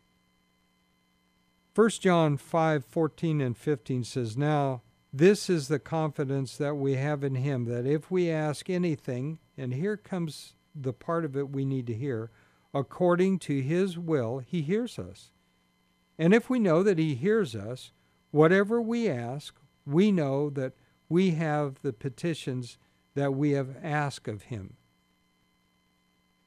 1 1.74 1.90
John 2.00 2.36
5 2.36 2.84
14 2.84 3.40
and 3.40 3.56
15 3.56 4.04
says, 4.04 4.36
Now 4.36 4.82
this 5.12 5.48
is 5.50 5.68
the 5.68 5.78
confidence 5.78 6.56
that 6.56 6.76
we 6.76 6.94
have 6.94 7.22
in 7.22 7.36
Him, 7.36 7.66
that 7.66 7.86
if 7.86 8.10
we 8.10 8.30
ask 8.30 8.68
anything, 8.68 9.38
and 9.56 9.74
here 9.74 9.96
comes 9.96 10.54
the 10.74 10.92
part 10.92 11.24
of 11.24 11.36
it 11.36 11.50
we 11.50 11.64
need 11.64 11.86
to 11.86 11.94
hear, 11.94 12.30
according 12.74 13.38
to 13.40 13.60
His 13.60 13.98
will, 13.98 14.38
He 14.38 14.62
hears 14.62 14.98
us. 14.98 15.30
And 16.18 16.34
if 16.34 16.50
we 16.50 16.58
know 16.58 16.82
that 16.82 16.98
He 16.98 17.14
hears 17.14 17.54
us, 17.54 17.92
whatever 18.30 18.80
we 18.80 19.08
ask, 19.08 19.54
we 19.86 20.12
know 20.12 20.50
that 20.50 20.74
we 21.08 21.30
have 21.32 21.80
the 21.82 21.92
petitions 21.92 22.78
that 23.14 23.34
we 23.34 23.52
have 23.52 23.76
asked 23.82 24.28
of 24.28 24.44
Him. 24.44 24.76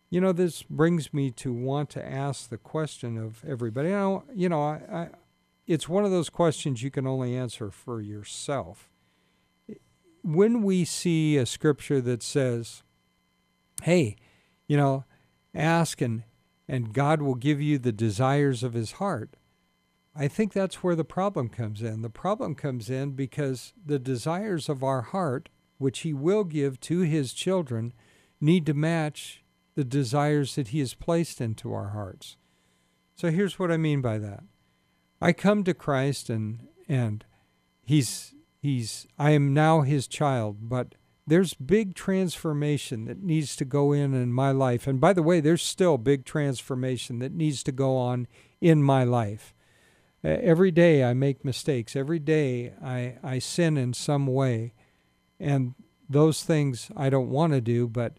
You 0.09 0.21
know, 0.21 0.33
this 0.33 0.63
brings 0.63 1.13
me 1.13 1.31
to 1.31 1.53
want 1.53 1.89
to 1.91 2.05
ask 2.05 2.49
the 2.49 2.57
question 2.57 3.17
of 3.17 3.43
everybody. 3.47 3.89
You 3.89 3.95
know, 3.95 4.23
you 4.33 4.49
know 4.49 4.61
I, 4.61 4.81
I, 4.91 5.09
it's 5.65 5.87
one 5.87 6.03
of 6.03 6.11
those 6.11 6.29
questions 6.29 6.83
you 6.83 6.91
can 6.91 7.07
only 7.07 7.35
answer 7.35 7.71
for 7.71 8.01
yourself. 8.01 8.89
When 10.21 10.63
we 10.63 10.85
see 10.85 11.37
a 11.37 11.45
scripture 11.45 12.01
that 12.01 12.21
says, 12.21 12.83
hey, 13.83 14.17
you 14.67 14.77
know, 14.77 15.05
ask 15.55 16.01
and, 16.01 16.23
and 16.67 16.93
God 16.93 17.21
will 17.21 17.35
give 17.35 17.61
you 17.61 17.79
the 17.79 17.91
desires 17.91 18.63
of 18.63 18.73
his 18.73 18.93
heart, 18.93 19.35
I 20.15 20.27
think 20.27 20.51
that's 20.51 20.83
where 20.83 20.95
the 20.95 21.05
problem 21.05 21.49
comes 21.49 21.81
in. 21.81 22.01
The 22.01 22.09
problem 22.09 22.55
comes 22.55 22.89
in 22.89 23.11
because 23.11 23.73
the 23.83 23.99
desires 23.99 24.67
of 24.67 24.83
our 24.83 25.01
heart, 25.01 25.49
which 25.77 25.99
he 25.99 26.13
will 26.13 26.43
give 26.43 26.79
to 26.81 27.01
his 27.01 27.33
children, 27.33 27.93
need 28.41 28.65
to 28.65 28.73
match 28.73 29.41
the 29.75 29.83
desires 29.83 30.55
that 30.55 30.69
He 30.69 30.79
has 30.79 30.93
placed 30.93 31.39
into 31.39 31.73
our 31.73 31.89
hearts. 31.89 32.37
So 33.15 33.29
here's 33.29 33.59
what 33.59 33.71
I 33.71 33.77
mean 33.77 34.01
by 34.01 34.17
that. 34.17 34.43
I 35.21 35.33
come 35.33 35.63
to 35.63 35.73
Christ 35.73 36.29
and 36.29 36.67
and 36.87 37.23
He's 37.83 38.33
He's 38.61 39.07
I 39.17 39.31
am 39.31 39.53
now 39.53 39.81
His 39.81 40.07
child, 40.07 40.69
but 40.69 40.95
there's 41.27 41.53
big 41.53 41.95
transformation 41.95 43.05
that 43.05 43.21
needs 43.21 43.55
to 43.55 43.65
go 43.65 43.93
in 43.93 44.13
in 44.13 44.33
my 44.33 44.51
life. 44.51 44.87
And 44.87 44.99
by 44.99 45.13
the 45.13 45.23
way, 45.23 45.39
there's 45.39 45.61
still 45.61 45.97
big 45.97 46.25
transformation 46.25 47.19
that 47.19 47.31
needs 47.31 47.63
to 47.63 47.71
go 47.71 47.95
on 47.95 48.27
in 48.59 48.83
my 48.83 49.03
life. 49.03 49.53
Uh, 50.23 50.37
every 50.41 50.71
day 50.71 51.03
I 51.03 51.13
make 51.13 51.43
mistakes. 51.43 51.95
Every 51.95 52.19
day 52.19 52.73
I, 52.83 53.15
I 53.23 53.39
sin 53.39 53.77
in 53.77 53.93
some 53.93 54.27
way. 54.27 54.73
And 55.39 55.73
those 56.07 56.43
things 56.43 56.91
I 56.95 57.09
don't 57.09 57.29
want 57.29 57.53
to 57.53 57.61
do, 57.61 57.87
but 57.87 58.17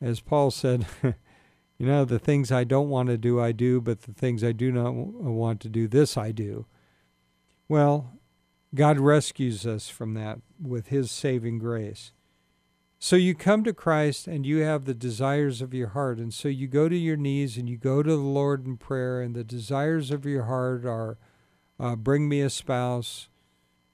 as 0.00 0.20
Paul 0.20 0.50
said, 0.50 0.86
you 1.02 1.86
know, 1.86 2.04
the 2.04 2.18
things 2.18 2.52
I 2.52 2.64
don't 2.64 2.90
want 2.90 3.08
to 3.08 3.16
do, 3.16 3.40
I 3.40 3.52
do, 3.52 3.80
but 3.80 4.02
the 4.02 4.12
things 4.12 4.44
I 4.44 4.52
do 4.52 4.70
not 4.72 4.94
want 4.94 5.60
to 5.60 5.68
do, 5.68 5.88
this 5.88 6.16
I 6.16 6.32
do. 6.32 6.66
Well, 7.68 8.18
God 8.74 8.98
rescues 8.98 9.66
us 9.66 9.88
from 9.88 10.14
that 10.14 10.40
with 10.60 10.88
His 10.88 11.10
saving 11.10 11.58
grace. 11.58 12.12
So 13.04 13.16
you 13.16 13.34
come 13.34 13.64
to 13.64 13.72
Christ 13.72 14.28
and 14.28 14.46
you 14.46 14.58
have 14.58 14.84
the 14.84 14.94
desires 14.94 15.60
of 15.60 15.74
your 15.74 15.88
heart. 15.88 16.18
And 16.18 16.32
so 16.32 16.46
you 16.46 16.68
go 16.68 16.88
to 16.88 16.96
your 16.96 17.16
knees 17.16 17.56
and 17.56 17.68
you 17.68 17.76
go 17.76 18.00
to 18.00 18.10
the 18.10 18.16
Lord 18.16 18.64
in 18.64 18.76
prayer, 18.76 19.20
and 19.20 19.34
the 19.34 19.42
desires 19.42 20.12
of 20.12 20.24
your 20.24 20.44
heart 20.44 20.84
are 20.84 21.18
uh, 21.80 21.96
bring 21.96 22.28
me 22.28 22.42
a 22.42 22.48
spouse, 22.48 23.28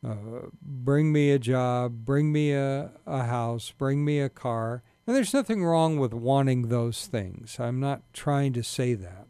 uh, 0.07 0.51
bring 0.61 1.11
me 1.11 1.31
a 1.31 1.39
job, 1.39 2.05
bring 2.05 2.31
me 2.33 2.53
a, 2.53 2.91
a 3.07 3.25
house, 3.25 3.73
bring 3.79 4.05
me 4.05 4.21
a 4.21 4.29
car. 4.29 4.83
And 5.07 5.17
there's 5.17 5.33
nothing 5.33 5.65
wrong 5.65 5.99
with 5.99 6.13
wanting 6.13 6.69
those 6.69 7.07
things. 7.07 7.59
I'm 7.59 7.81
not 7.81 8.03
trying 8.13 8.53
to 8.53 8.63
say 8.63 8.93
that. 8.93 9.27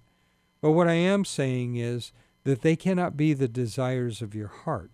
But 0.60 0.72
what 0.72 0.88
I 0.88 0.94
am 0.94 1.24
saying 1.24 1.76
is 1.76 2.10
that 2.42 2.62
they 2.62 2.74
cannot 2.74 3.16
be 3.16 3.32
the 3.32 3.46
desires 3.46 4.22
of 4.22 4.34
your 4.34 4.48
heart. 4.48 4.90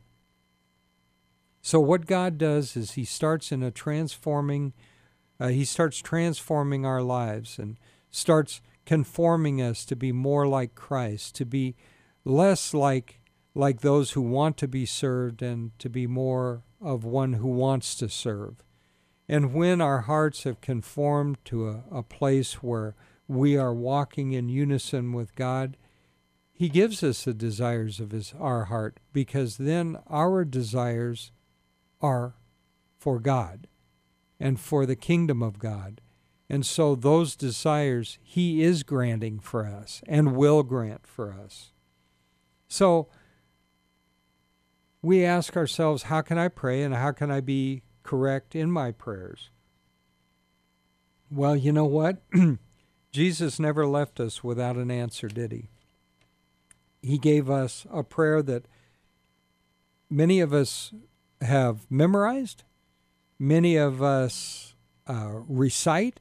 So 1.66 1.80
what 1.80 2.04
God 2.04 2.36
does 2.36 2.76
is 2.76 2.90
he 2.90 3.06
starts 3.06 3.50
in 3.50 3.62
a 3.62 3.70
transforming 3.70 4.74
uh, 5.40 5.48
he 5.48 5.64
starts 5.64 6.02
transforming 6.02 6.84
our 6.84 7.00
lives 7.00 7.58
and 7.58 7.78
starts 8.10 8.60
conforming 8.84 9.62
us 9.62 9.86
to 9.86 9.96
be 9.96 10.12
more 10.12 10.46
like 10.46 10.74
Christ, 10.74 11.34
to 11.36 11.46
be 11.46 11.74
less 12.22 12.74
like 12.74 13.18
like 13.54 13.80
those 13.80 14.10
who 14.10 14.20
want 14.20 14.58
to 14.58 14.68
be 14.68 14.84
served 14.84 15.40
and 15.40 15.76
to 15.78 15.88
be 15.88 16.06
more 16.06 16.64
of 16.82 17.02
one 17.02 17.32
who 17.32 17.48
wants 17.48 17.94
to 17.94 18.10
serve. 18.10 18.62
And 19.26 19.54
when 19.54 19.80
our 19.80 20.02
hearts 20.02 20.42
have 20.42 20.60
conformed 20.60 21.38
to 21.46 21.70
a, 21.70 21.84
a 21.90 22.02
place 22.02 22.62
where 22.62 22.94
we 23.26 23.56
are 23.56 23.72
walking 23.72 24.32
in 24.32 24.50
unison 24.50 25.14
with 25.14 25.34
God, 25.34 25.78
He 26.52 26.68
gives 26.68 27.02
us 27.02 27.24
the 27.24 27.32
desires 27.32 28.00
of 28.00 28.10
his, 28.10 28.34
our 28.38 28.64
heart 28.64 29.00
because 29.14 29.56
then 29.56 29.96
our 30.10 30.44
desires 30.44 31.32
are 32.00 32.34
for 32.98 33.18
God 33.18 33.66
and 34.40 34.58
for 34.58 34.86
the 34.86 34.96
kingdom 34.96 35.42
of 35.42 35.58
God. 35.58 36.00
And 36.48 36.64
so 36.66 36.94
those 36.94 37.36
desires 37.36 38.18
He 38.22 38.62
is 38.62 38.82
granting 38.82 39.40
for 39.40 39.66
us 39.66 40.02
and 40.06 40.36
will 40.36 40.62
grant 40.62 41.06
for 41.06 41.32
us. 41.32 41.72
So 42.68 43.08
we 45.02 45.24
ask 45.24 45.56
ourselves, 45.56 46.04
how 46.04 46.22
can 46.22 46.38
I 46.38 46.48
pray 46.48 46.82
and 46.82 46.94
how 46.94 47.12
can 47.12 47.30
I 47.30 47.40
be 47.40 47.82
correct 48.02 48.54
in 48.54 48.70
my 48.70 48.90
prayers? 48.90 49.50
Well, 51.30 51.56
you 51.56 51.72
know 51.72 51.84
what? 51.84 52.22
Jesus 53.12 53.60
never 53.60 53.86
left 53.86 54.18
us 54.18 54.42
without 54.42 54.76
an 54.76 54.90
answer, 54.90 55.28
did 55.28 55.52
he? 55.52 55.68
He 57.02 57.18
gave 57.18 57.50
us 57.50 57.86
a 57.92 58.02
prayer 58.02 58.42
that 58.42 58.66
many 60.08 60.40
of 60.40 60.52
us 60.52 60.92
have 61.44 61.90
memorized, 61.90 62.64
many 63.38 63.76
of 63.76 64.02
us 64.02 64.74
uh, 65.06 65.40
recite, 65.46 66.20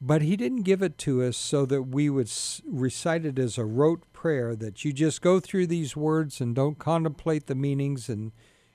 but 0.00 0.22
he 0.22 0.36
didn't 0.36 0.62
give 0.62 0.82
it 0.82 0.98
to 0.98 1.22
us 1.22 1.36
so 1.36 1.64
that 1.66 1.84
we 1.84 2.10
would 2.10 2.30
recite 2.66 3.24
it 3.24 3.38
as 3.38 3.56
a 3.56 3.64
rote 3.64 4.12
prayer 4.12 4.56
that 4.56 4.84
you 4.84 4.92
just 4.92 5.22
go 5.22 5.38
through 5.38 5.66
these 5.66 5.96
words 5.96 6.40
and 6.40 6.54
don't 6.54 6.78
contemplate 6.78 7.46
the 7.46 7.54
meanings 7.54 8.08
and 8.08 8.32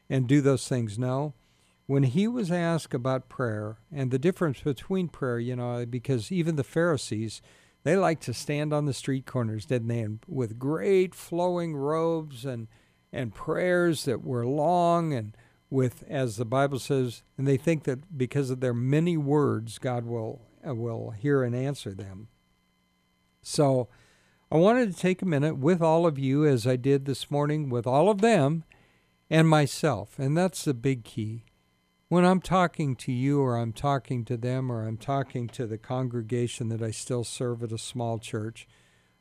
and 0.09 0.27
do 0.27 0.41
those 0.41 0.67
things. 0.67 0.97
No. 0.97 1.33
When 1.85 2.03
he 2.03 2.27
was 2.27 2.51
asked 2.51 2.93
about 2.93 3.29
prayer 3.29 3.77
and 3.91 4.11
the 4.11 4.19
difference 4.19 4.61
between 4.61 5.07
prayer, 5.07 5.39
you 5.39 5.55
know, 5.55 5.85
because 5.85 6.31
even 6.31 6.55
the 6.55 6.63
Pharisees, 6.63 7.41
they 7.83 7.95
liked 7.95 8.23
to 8.23 8.33
stand 8.33 8.73
on 8.73 8.85
the 8.85 8.93
street 8.93 9.25
corners, 9.25 9.65
didn't 9.65 9.87
they, 9.87 9.99
and 9.99 10.19
with 10.27 10.59
great 10.59 11.15
flowing 11.15 11.75
robes 11.75 12.45
and 12.45 12.67
and 13.11 13.33
prayers 13.33 14.05
that 14.05 14.23
were 14.23 14.45
long 14.45 15.13
and 15.13 15.35
with, 15.69 16.03
as 16.07 16.37
the 16.37 16.45
Bible 16.45 16.79
says, 16.79 17.23
and 17.37 17.47
they 17.47 17.57
think 17.57 17.83
that 17.83 18.17
because 18.17 18.49
of 18.49 18.61
their 18.61 18.73
many 18.73 19.17
words, 19.17 19.79
God 19.79 20.05
will 20.05 20.41
uh, 20.67 20.73
will 20.73 21.11
hear 21.11 21.43
and 21.43 21.55
answer 21.55 21.93
them. 21.93 22.29
So, 23.41 23.89
I 24.49 24.55
wanted 24.55 24.93
to 24.93 24.99
take 24.99 25.21
a 25.21 25.25
minute 25.25 25.57
with 25.57 25.81
all 25.81 26.05
of 26.05 26.17
you, 26.17 26.45
as 26.45 26.65
I 26.65 26.77
did 26.77 27.05
this 27.05 27.29
morning 27.29 27.69
with 27.69 27.85
all 27.85 28.09
of 28.09 28.21
them, 28.21 28.63
and 29.29 29.47
myself. 29.47 30.17
And 30.17 30.37
that's 30.37 30.63
the 30.63 30.73
big 30.73 31.03
key. 31.03 31.43
When 32.07 32.23
I'm 32.23 32.39
talking 32.39 32.95
to 32.97 33.11
you, 33.11 33.41
or 33.41 33.57
I'm 33.57 33.73
talking 33.73 34.23
to 34.25 34.37
them, 34.37 34.71
or 34.71 34.87
I'm 34.87 34.95
talking 34.95 35.49
to 35.49 35.67
the 35.67 35.77
congregation 35.77 36.69
that 36.69 36.81
I 36.81 36.91
still 36.91 37.25
serve 37.25 37.61
at 37.61 37.73
a 37.73 37.77
small 37.77 38.19
church, 38.19 38.67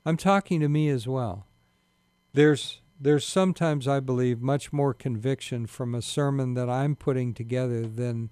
I'm 0.05 0.17
talking 0.17 0.61
to 0.61 0.69
me 0.69 0.89
as 0.89 1.09
well. 1.09 1.49
There's 2.33 2.81
there's 3.01 3.27
sometimes 3.27 3.87
I 3.87 4.01
believe 4.01 4.41
much 4.41 4.73
more 4.73 4.95
conviction 4.95 5.67
from 5.67 5.95
a 5.95 6.03
sermon 6.03 6.55
that 6.55 6.71
I'm 6.71 6.97
putting 6.97 7.35
together 7.35 7.87
than 7.87 8.31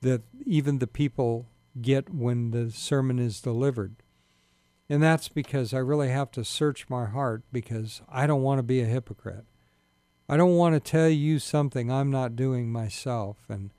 that 0.00 0.22
even 0.44 0.78
the 0.78 0.86
people 0.86 1.46
get 1.80 2.12
when 2.12 2.50
the 2.50 2.70
sermon 2.70 3.18
is 3.18 3.40
delivered. 3.40 3.96
And 4.88 5.02
that's 5.02 5.28
because 5.28 5.72
I 5.72 5.78
really 5.78 6.10
have 6.10 6.30
to 6.32 6.44
search 6.44 6.88
my 6.88 7.06
heart 7.06 7.42
because 7.50 8.02
I 8.08 8.26
don't 8.26 8.42
want 8.42 8.58
to 8.58 8.62
be 8.62 8.80
a 8.80 8.86
hypocrite. 8.86 9.46
I 10.28 10.36
don't 10.36 10.56
want 10.56 10.74
to 10.74 10.80
tell 10.80 11.08
you 11.08 11.38
something 11.38 11.90
I'm 11.90 12.10
not 12.10 12.36
doing 12.36 12.70
myself. 12.70 13.38
And 13.48 13.72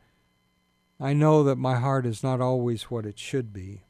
I 1.00 1.14
know 1.14 1.44
that 1.44 1.58
my 1.58 1.76
heart 1.76 2.06
is 2.06 2.24
not 2.24 2.42
always 2.42 2.84
what 2.84 3.06
it 3.06 3.20
should 3.20 3.54
be. 3.54 3.84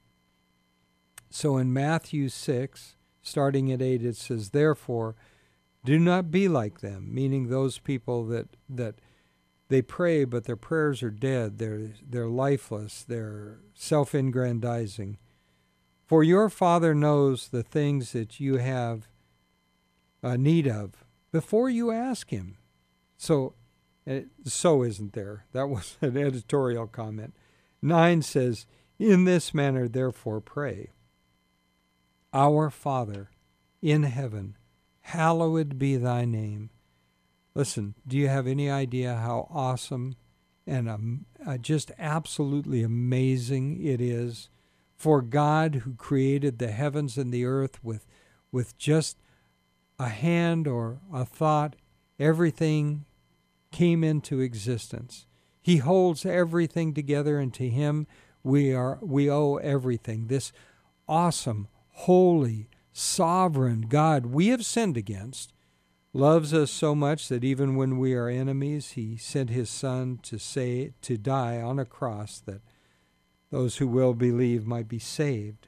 So 1.30 1.58
in 1.58 1.74
Matthew 1.74 2.30
6, 2.30 2.96
starting 3.22 3.72
at 3.72 3.82
8, 3.82 4.04
it 4.04 4.16
says, 4.16 4.50
Therefore, 4.50 5.16
do 5.86 6.00
not 6.00 6.32
be 6.32 6.48
like 6.48 6.82
them, 6.82 7.14
meaning 7.14 7.48
those 7.48 7.80
people 7.80 8.26
that, 8.26 8.48
that 8.68 8.96
they 9.70 9.82
pray, 9.82 10.26
but 10.26 10.46
their 10.46 10.56
prayers 10.56 11.02
are 11.02 11.12
dead. 11.12 11.58
They're, 11.58 11.92
they're 12.08 12.28
lifeless. 12.28 13.04
They're 13.08 13.60
self 13.74 14.14
aggrandizing. 14.14 15.18
For 16.06 16.24
your 16.24 16.50
Father 16.50 16.94
knows 16.94 17.48
the 17.48 17.64
things 17.64 18.12
that 18.12 18.40
you 18.40 18.58
have 18.58 19.08
uh, 20.24 20.38
need 20.38 20.68
of 20.68 21.04
before 21.32 21.70
you 21.70 21.92
ask 21.92 22.30
Him. 22.30 22.58
So, 23.18 23.56
uh, 24.10 24.22
so 24.44 24.84
isn't 24.84 25.14
there? 25.14 25.46
That 25.54 25.68
was 25.70 25.98
an 26.02 26.18
editorial 26.18 26.88
comment. 26.88 27.36
Nine 27.82 28.22
says, 28.22 28.66
In 29.00 29.26
this 29.26 29.54
manner, 29.54 29.88
therefore, 29.88 30.42
pray. 30.42 30.92
Our 32.34 32.70
Father 32.70 33.30
in 33.82 34.04
heaven, 34.04 34.58
hallowed 35.06 35.78
be 35.78 35.98
thy 35.98 36.26
name. 36.26 36.72
Listen, 37.54 37.94
do 38.08 38.18
you 38.18 38.28
have 38.28 38.48
any 38.48 38.72
idea 38.72 39.16
how 39.16 39.48
awesome 39.52 40.16
and 40.66 40.90
um, 40.90 41.26
uh, 41.46 41.58
just 41.58 41.92
absolutely 42.00 42.82
amazing 42.82 43.80
it 43.86 44.02
is 44.02 44.50
for 44.98 45.22
God 45.22 45.76
who 45.76 45.94
created 45.94 46.58
the 46.58 46.72
heavens 46.72 47.20
and 47.20 47.32
the 47.32 47.46
earth 47.46 47.84
with, 47.84 48.08
with 48.52 48.76
just 48.80 49.18
a 50.00 50.10
hand 50.10 50.68
or 50.68 50.98
a 51.14 51.24
thought, 51.24 51.76
everything 52.18 53.06
came 53.72 54.04
into 54.04 54.40
existence. 54.40 55.28
He 55.62 55.78
holds 55.78 56.26
everything 56.26 56.96
together, 56.96 57.38
and 57.38 57.54
to 57.54 57.70
Him 57.70 58.08
we 58.44 58.74
are 58.74 58.98
we 59.02 59.30
owe 59.30 59.58
everything. 59.58 60.28
This 60.28 60.52
awesome, 61.08 61.68
holy, 61.92 62.70
sovereign 62.98 63.82
God 63.90 64.26
we 64.28 64.48
have 64.48 64.66
sinned 64.66 64.96
against 64.96 65.52
loves 66.14 66.54
us 66.54 66.72
so 66.72 66.96
much 66.96 67.28
that 67.28 67.44
even 67.44 67.76
when 67.76 67.98
we 67.98 68.14
are 68.14 68.30
enemies, 68.30 68.92
He 68.92 69.18
sent 69.18 69.50
His 69.50 69.70
Son 69.70 70.18
to 70.24 70.40
say 70.40 70.94
to 71.02 71.18
die 71.18 71.62
on 71.62 71.78
a 71.78 71.84
cross 71.84 72.40
that 72.46 72.62
those 73.52 73.78
who 73.78 73.88
will 73.88 74.14
believe 74.14 74.66
might 74.66 74.88
be 74.88 74.98
saved. 74.98 75.68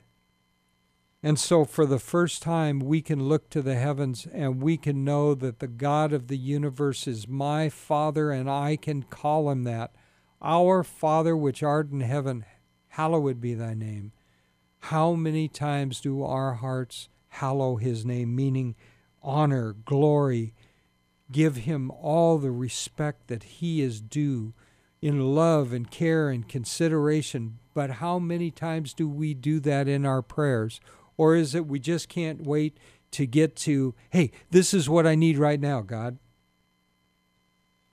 And 1.21 1.37
so, 1.37 1.65
for 1.65 1.85
the 1.85 1.99
first 1.99 2.41
time, 2.41 2.79
we 2.79 3.01
can 3.01 3.27
look 3.27 3.49
to 3.49 3.61
the 3.61 3.75
heavens 3.75 4.25
and 4.31 4.61
we 4.61 4.77
can 4.77 5.03
know 5.03 5.33
that 5.33 5.59
the 5.59 5.67
God 5.67 6.13
of 6.13 6.27
the 6.27 6.37
universe 6.37 7.07
is 7.07 7.27
my 7.27 7.67
Father, 7.67 8.31
and 8.31 8.49
I 8.49 8.77
can 8.77 9.03
call 9.03 9.49
him 9.49 9.65
that. 9.65 9.93
Our 10.41 10.81
Father, 10.81 11.35
which 11.35 11.61
art 11.61 11.91
in 11.91 11.99
heaven, 11.99 12.45
hallowed 12.89 13.41
be 13.41 13.53
thy 13.53 13.73
name. 13.73 14.13
How 14.79 15.13
many 15.13 15.49
times 15.49 15.99
do 15.99 16.23
our 16.23 16.53
hearts 16.53 17.09
hallow 17.39 17.77
his 17.77 18.05
name, 18.05 18.35
meaning 18.35 18.75
honor, 19.21 19.73
glory, 19.73 20.53
give 21.31 21.57
him 21.57 21.91
all 21.91 22.37
the 22.37 22.51
respect 22.51 23.27
that 23.27 23.43
he 23.43 23.81
is 23.81 23.99
due 24.01 24.53
in 25.01 25.35
love 25.35 25.73
and 25.73 25.91
care 25.91 26.29
and 26.29 26.47
consideration 26.47 27.59
but 27.77 27.91
how 27.91 28.17
many 28.17 28.49
times 28.49 28.91
do 28.91 29.07
we 29.07 29.35
do 29.35 29.59
that 29.59 29.87
in 29.87 30.03
our 30.03 30.23
prayers? 30.23 30.79
Or 31.15 31.35
is 31.35 31.53
it 31.53 31.67
we 31.67 31.77
just 31.77 32.09
can't 32.09 32.41
wait 32.41 32.75
to 33.11 33.27
get 33.27 33.55
to, 33.57 33.93
hey, 34.09 34.31
this 34.49 34.73
is 34.73 34.89
what 34.89 35.05
I 35.05 35.13
need 35.13 35.37
right 35.37 35.59
now, 35.59 35.81
God? 35.81 36.17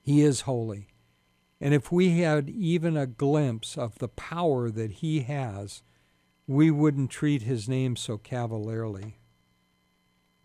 He 0.01 0.21
is 0.21 0.41
holy. 0.41 0.87
And 1.61 1.75
if 1.75 1.91
we 1.91 2.17
had 2.17 2.49
even 2.49 2.97
a 2.97 3.05
glimpse 3.05 3.77
of 3.77 3.99
the 3.99 4.07
power 4.07 4.71
that 4.71 4.93
He 4.93 5.19
has, 5.19 5.83
we 6.47 6.71
wouldn't 6.71 7.11
treat 7.11 7.43
His 7.43 7.69
name 7.69 7.95
so 7.95 8.17
cavalierly. 8.17 9.19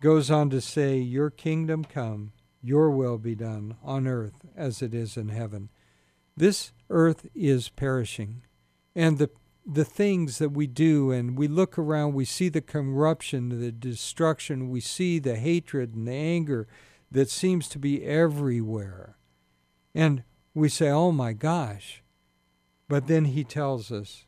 Goes 0.01 0.31
on 0.31 0.51
to 0.51 0.61
say, 0.61 0.99
Your 0.99 1.31
kingdom 1.31 1.85
come, 1.85 2.33
your 2.63 2.91
will 2.91 3.19
be 3.19 3.35
done 3.35 3.77
on 3.83 4.07
earth 4.07 4.47
as 4.57 4.83
it 4.83 4.95
is 4.95 5.17
in 5.17 5.29
heaven. 5.29 5.69
This 6.37 6.73
earth 6.89 7.27
is 7.35 7.69
perishing 7.69 8.43
and 8.95 9.19
the 9.19 9.31
the 9.67 9.85
things 9.85 10.39
that 10.39 10.51
we 10.51 10.67
do 10.67 11.11
and 11.11 11.39
we 11.39 11.47
look 11.47 11.79
around 11.79 12.15
we 12.15 12.25
see 12.25 12.49
the 12.49 12.61
corruption 12.61 13.61
the 13.61 13.71
destruction 13.71 14.71
we 14.71 14.81
see 14.81 15.19
the 15.19 15.37
hatred 15.37 15.95
and 15.95 16.09
the 16.09 16.13
anger 16.13 16.67
that 17.11 17.29
seems 17.29 17.69
to 17.69 17.79
be 17.79 18.05
everywhere 18.05 19.17
and 19.95 20.23
we 20.55 20.69
say 20.69 20.89
oh 20.89 21.13
my 21.13 21.33
gosh 21.33 22.03
but 22.89 23.07
then 23.07 23.27
he 23.27 23.45
tells 23.45 23.93
us 23.93 24.25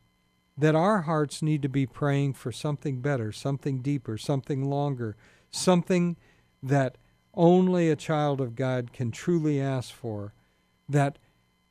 that 0.56 0.74
our 0.74 1.02
hearts 1.02 1.42
need 1.42 1.62
to 1.62 1.68
be 1.68 1.86
praying 1.86 2.32
for 2.32 2.52
something 2.52 3.00
better 3.00 3.32
something 3.32 3.80
deeper 3.80 4.18
something 4.18 4.68
longer 4.68 5.16
something 5.52 6.16
that 6.62 6.96
only 7.34 7.88
a 7.88 7.96
child 7.96 8.40
of 8.40 8.56
god 8.56 8.92
can 8.92 9.10
truly 9.10 9.60
ask 9.60 9.92
for 9.92 10.34
that 10.88 11.18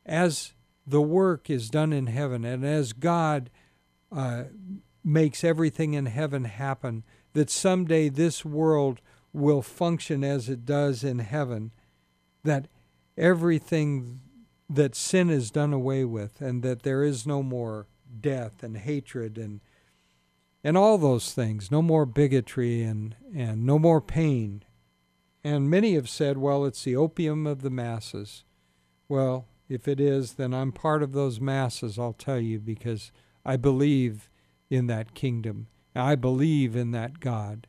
as 0.06 0.54
the 0.86 1.02
work 1.02 1.50
is 1.50 1.70
done 1.70 1.94
in 1.94 2.08
heaven. 2.08 2.44
And 2.44 2.66
as 2.66 2.94
God 2.94 3.50
uh, 4.12 4.46
makes 5.04 5.44
everything 5.44 5.94
in 5.94 6.08
heaven 6.08 6.46
happen, 6.46 7.04
that 7.34 7.50
someday 7.50 8.10
this 8.10 8.44
world 8.44 9.02
will 9.34 9.62
function 9.62 10.24
as 10.24 10.50
it 10.50 10.66
does 10.66 11.04
in 11.04 11.20
heaven, 11.20 11.72
that 12.44 12.68
everything 13.18 14.20
that 14.70 14.96
sin 14.96 15.30
is 15.30 15.52
done 15.52 15.74
away 15.74 16.04
with, 16.04 16.42
and 16.42 16.64
that 16.64 16.84
there 16.84 17.04
is 17.04 17.26
no 17.26 17.44
more 17.44 17.88
death 18.20 18.64
and 18.64 18.78
hatred 18.78 19.38
and 19.38 19.62
and 20.64 20.78
all 20.78 20.98
those 20.98 21.34
things, 21.34 21.72
no 21.72 21.82
more 21.82 22.06
bigotry 22.06 22.84
and, 22.84 23.16
and 23.36 23.66
no 23.66 23.80
more 23.80 24.02
pain. 24.02 24.64
And 25.44 25.70
many 25.70 25.96
have 25.96 26.10
said, 26.10 26.38
well, 26.38 26.66
it's 26.66 26.84
the 26.84 26.96
opium 26.96 27.48
of 27.48 27.62
the 27.62 27.70
masses. 27.70 28.44
Well, 29.10 29.48
if 29.68 29.88
it 29.88 30.00
is, 30.00 30.34
then 30.34 30.54
I'm 30.54 30.72
part 30.72 31.02
of 31.02 31.14
those 31.14 31.42
masses, 31.42 31.98
I'll 31.98 32.14
tell 32.14 32.40
you, 32.40 32.60
because 32.60 33.12
I 33.44 33.58
believe 33.58 34.30
in 34.70 34.88
that 34.88 35.16
kingdom. 35.16 35.68
I 35.96 36.16
believe 36.16 36.76
in 36.76 36.92
that 36.92 37.20
God. 37.20 37.68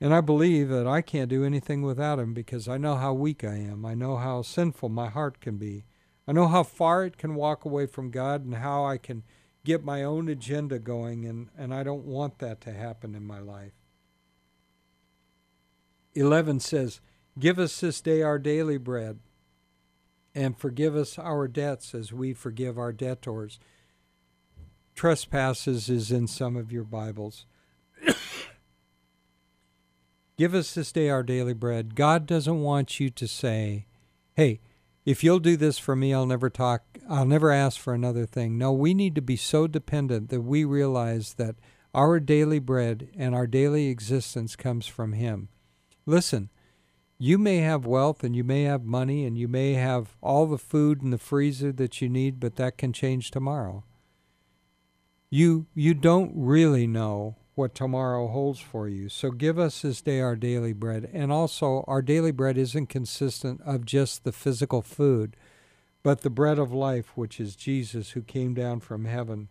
And 0.00 0.12
I 0.12 0.20
believe 0.20 0.68
that 0.68 0.86
I 0.86 1.00
can't 1.00 1.30
do 1.30 1.44
anything 1.44 1.82
without 1.82 2.18
him 2.18 2.34
because 2.34 2.68
I 2.68 2.76
know 2.76 2.96
how 2.96 3.12
weak 3.12 3.44
I 3.44 3.54
am. 3.54 3.86
I 3.86 3.94
know 3.94 4.16
how 4.16 4.42
sinful 4.42 4.88
my 4.88 5.08
heart 5.08 5.40
can 5.40 5.58
be. 5.58 5.84
I 6.26 6.32
know 6.32 6.48
how 6.48 6.64
far 6.64 7.04
it 7.04 7.16
can 7.16 7.34
walk 7.34 7.64
away 7.64 7.86
from 7.86 8.10
God 8.10 8.44
and 8.44 8.56
how 8.56 8.84
I 8.84 8.98
can 8.98 9.22
get 9.64 9.84
my 9.84 10.02
own 10.02 10.28
agenda 10.28 10.78
going, 10.78 11.24
and, 11.24 11.48
and 11.56 11.74
I 11.74 11.82
don't 11.82 12.04
want 12.04 12.38
that 12.38 12.60
to 12.62 12.72
happen 12.72 13.14
in 13.14 13.24
my 13.24 13.38
life. 13.38 13.72
11 16.14 16.60
says, 16.60 17.00
Give 17.38 17.58
us 17.58 17.80
this 17.80 18.00
day 18.00 18.22
our 18.22 18.38
daily 18.38 18.76
bread 18.76 19.18
and 20.34 20.56
forgive 20.56 20.96
us 20.96 21.18
our 21.18 21.48
debts 21.48 21.94
as 21.94 22.12
we 22.12 22.32
forgive 22.32 22.78
our 22.78 22.92
debtors. 22.92 23.58
Trespasses 24.94 25.88
is 25.88 26.10
in 26.10 26.26
some 26.26 26.56
of 26.56 26.70
your 26.72 26.84
Bibles. 26.84 27.46
Give 30.36 30.54
us 30.54 30.74
this 30.74 30.92
day 30.92 31.08
our 31.08 31.22
daily 31.22 31.54
bread. 31.54 31.94
God 31.94 32.26
doesn't 32.26 32.60
want 32.60 33.00
you 33.00 33.08
to 33.10 33.28
say, 33.28 33.86
hey, 34.34 34.60
if 35.04 35.24
you'll 35.24 35.40
do 35.40 35.56
this 35.56 35.78
for 35.78 35.96
me, 35.96 36.14
I'll 36.14 36.26
never 36.26 36.48
talk, 36.48 36.82
I'll 37.08 37.26
never 37.26 37.50
ask 37.50 37.78
for 37.78 37.94
another 37.94 38.26
thing. 38.26 38.56
No, 38.56 38.72
we 38.72 38.94
need 38.94 39.14
to 39.16 39.22
be 39.22 39.36
so 39.36 39.66
dependent 39.66 40.28
that 40.30 40.42
we 40.42 40.64
realize 40.64 41.34
that 41.34 41.56
our 41.94 42.20
daily 42.20 42.58
bread 42.58 43.10
and 43.16 43.34
our 43.34 43.46
daily 43.46 43.88
existence 43.88 44.56
comes 44.56 44.86
from 44.86 45.12
Him. 45.12 45.48
Listen, 46.06 46.50
you 47.18 47.38
may 47.38 47.58
have 47.58 47.86
wealth 47.86 48.24
and 48.24 48.34
you 48.34 48.44
may 48.44 48.62
have 48.64 48.84
money 48.84 49.24
and 49.24 49.36
you 49.36 49.48
may 49.48 49.74
have 49.74 50.16
all 50.20 50.46
the 50.46 50.58
food 50.58 51.02
in 51.02 51.10
the 51.10 51.18
freezer 51.18 51.72
that 51.72 52.00
you 52.00 52.08
need, 52.08 52.40
but 52.40 52.56
that 52.56 52.78
can 52.78 52.92
change 52.92 53.30
tomorrow. 53.30 53.84
You 55.30 55.66
you 55.74 55.94
don't 55.94 56.32
really 56.34 56.86
know 56.86 57.36
what 57.54 57.74
tomorrow 57.74 58.28
holds 58.28 58.60
for 58.60 58.88
you. 58.88 59.08
So 59.08 59.30
give 59.30 59.58
us 59.58 59.82
this 59.82 60.00
day 60.00 60.20
our 60.20 60.36
daily 60.36 60.72
bread. 60.72 61.08
And 61.12 61.30
also, 61.30 61.84
our 61.86 62.00
daily 62.00 62.32
bread 62.32 62.56
isn't 62.56 62.88
consistent 62.88 63.60
of 63.62 63.84
just 63.84 64.24
the 64.24 64.32
physical 64.32 64.80
food, 64.80 65.36
but 66.02 66.22
the 66.22 66.30
bread 66.30 66.58
of 66.58 66.72
life, 66.72 67.12
which 67.14 67.38
is 67.38 67.54
Jesus 67.54 68.10
who 68.10 68.22
came 68.22 68.54
down 68.54 68.80
from 68.80 69.04
heaven. 69.04 69.48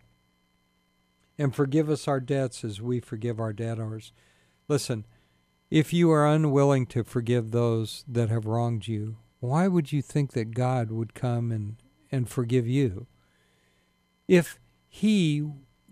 And 1.38 1.54
forgive 1.54 1.88
us 1.88 2.08
our 2.08 2.20
debts 2.20 2.64
as 2.64 2.80
we 2.80 3.00
forgive 3.00 3.40
our 3.40 3.52
debtors. 3.52 4.12
Listen, 4.68 5.06
if 5.70 5.92
you 5.92 6.10
are 6.10 6.26
unwilling 6.26 6.86
to 6.86 7.04
forgive 7.04 7.50
those 7.50 8.04
that 8.06 8.28
have 8.28 8.46
wronged 8.46 8.88
you, 8.88 9.16
why 9.40 9.68
would 9.68 9.92
you 9.92 10.02
think 10.02 10.32
that 10.32 10.54
God 10.54 10.90
would 10.90 11.14
come 11.14 11.50
and, 11.50 11.76
and 12.10 12.28
forgive 12.28 12.66
you? 12.66 13.06
If 14.28 14.60
He 14.88 15.42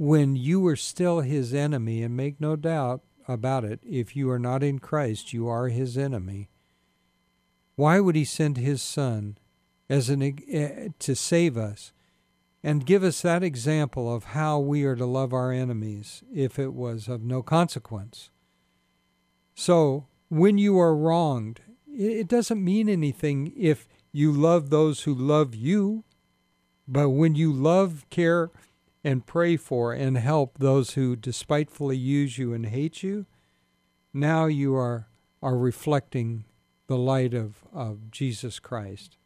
when 0.00 0.34
you 0.34 0.58
were 0.58 0.76
still 0.76 1.20
his 1.20 1.52
enemy, 1.52 2.02
and 2.02 2.16
make 2.16 2.40
no 2.40 2.56
doubt 2.56 3.02
about 3.28 3.66
it, 3.66 3.80
if 3.84 4.16
you 4.16 4.30
are 4.30 4.38
not 4.38 4.62
in 4.62 4.78
Christ, 4.78 5.34
you 5.34 5.46
are 5.46 5.68
his 5.68 5.98
enemy. 5.98 6.48
Why 7.76 8.00
would 8.00 8.16
he 8.16 8.24
send 8.24 8.56
his 8.56 8.80
son 8.80 9.36
as 9.90 10.08
an 10.08 10.22
uh, 10.22 10.88
to 10.98 11.14
save 11.14 11.58
us 11.58 11.92
and 12.64 12.86
give 12.86 13.04
us 13.04 13.20
that 13.20 13.42
example 13.42 14.10
of 14.10 14.24
how 14.24 14.58
we 14.58 14.84
are 14.84 14.96
to 14.96 15.04
love 15.04 15.34
our 15.34 15.52
enemies 15.52 16.22
if 16.34 16.58
it 16.58 16.72
was 16.72 17.06
of 17.06 17.22
no 17.22 17.42
consequence? 17.42 18.30
So, 19.54 20.06
when 20.30 20.56
you 20.56 20.78
are 20.80 20.96
wronged, 20.96 21.60
it 21.86 22.26
doesn't 22.26 22.64
mean 22.64 22.88
anything 22.88 23.52
if 23.54 23.86
you 24.12 24.32
love 24.32 24.70
those 24.70 25.02
who 25.02 25.14
love 25.14 25.54
you, 25.54 26.04
but 26.88 27.10
when 27.10 27.34
you 27.34 27.52
love, 27.52 28.06
care, 28.08 28.50
and 29.02 29.26
pray 29.26 29.56
for 29.56 29.92
and 29.92 30.16
help 30.16 30.58
those 30.58 30.92
who 30.92 31.16
despitefully 31.16 31.96
use 31.96 32.38
you 32.38 32.52
and 32.52 32.66
hate 32.66 33.02
you, 33.02 33.26
now 34.12 34.46
you 34.46 34.74
are, 34.74 35.08
are 35.42 35.56
reflecting 35.56 36.44
the 36.86 36.98
light 36.98 37.34
of, 37.34 37.64
of 37.72 38.10
Jesus 38.10 38.58
Christ. 38.58 39.16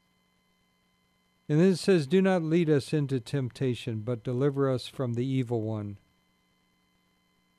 And 1.48 1.60
then 1.60 1.72
it 1.72 1.78
says, 1.78 2.06
Do 2.06 2.22
not 2.22 2.42
lead 2.42 2.70
us 2.70 2.92
into 2.92 3.20
temptation, 3.20 4.00
but 4.00 4.24
deliver 4.24 4.70
us 4.70 4.86
from 4.86 5.14
the 5.14 5.26
evil 5.26 5.62
one. 5.62 5.98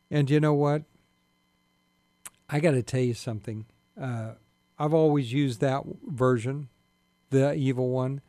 And 0.09 0.29
you 0.29 0.39
know 0.39 0.53
what? 0.53 0.83
I 2.49 2.59
got 2.59 2.71
to 2.71 2.83
tell 2.83 3.01
you 3.01 3.13
something. 3.13 3.65
Uh, 3.99 4.31
I've 4.77 4.93
always 4.93 5.33
used 5.33 5.61
that 5.61 5.83
version, 6.05 6.69
the 7.29 7.53
evil 7.53 7.89
one. 7.89 8.21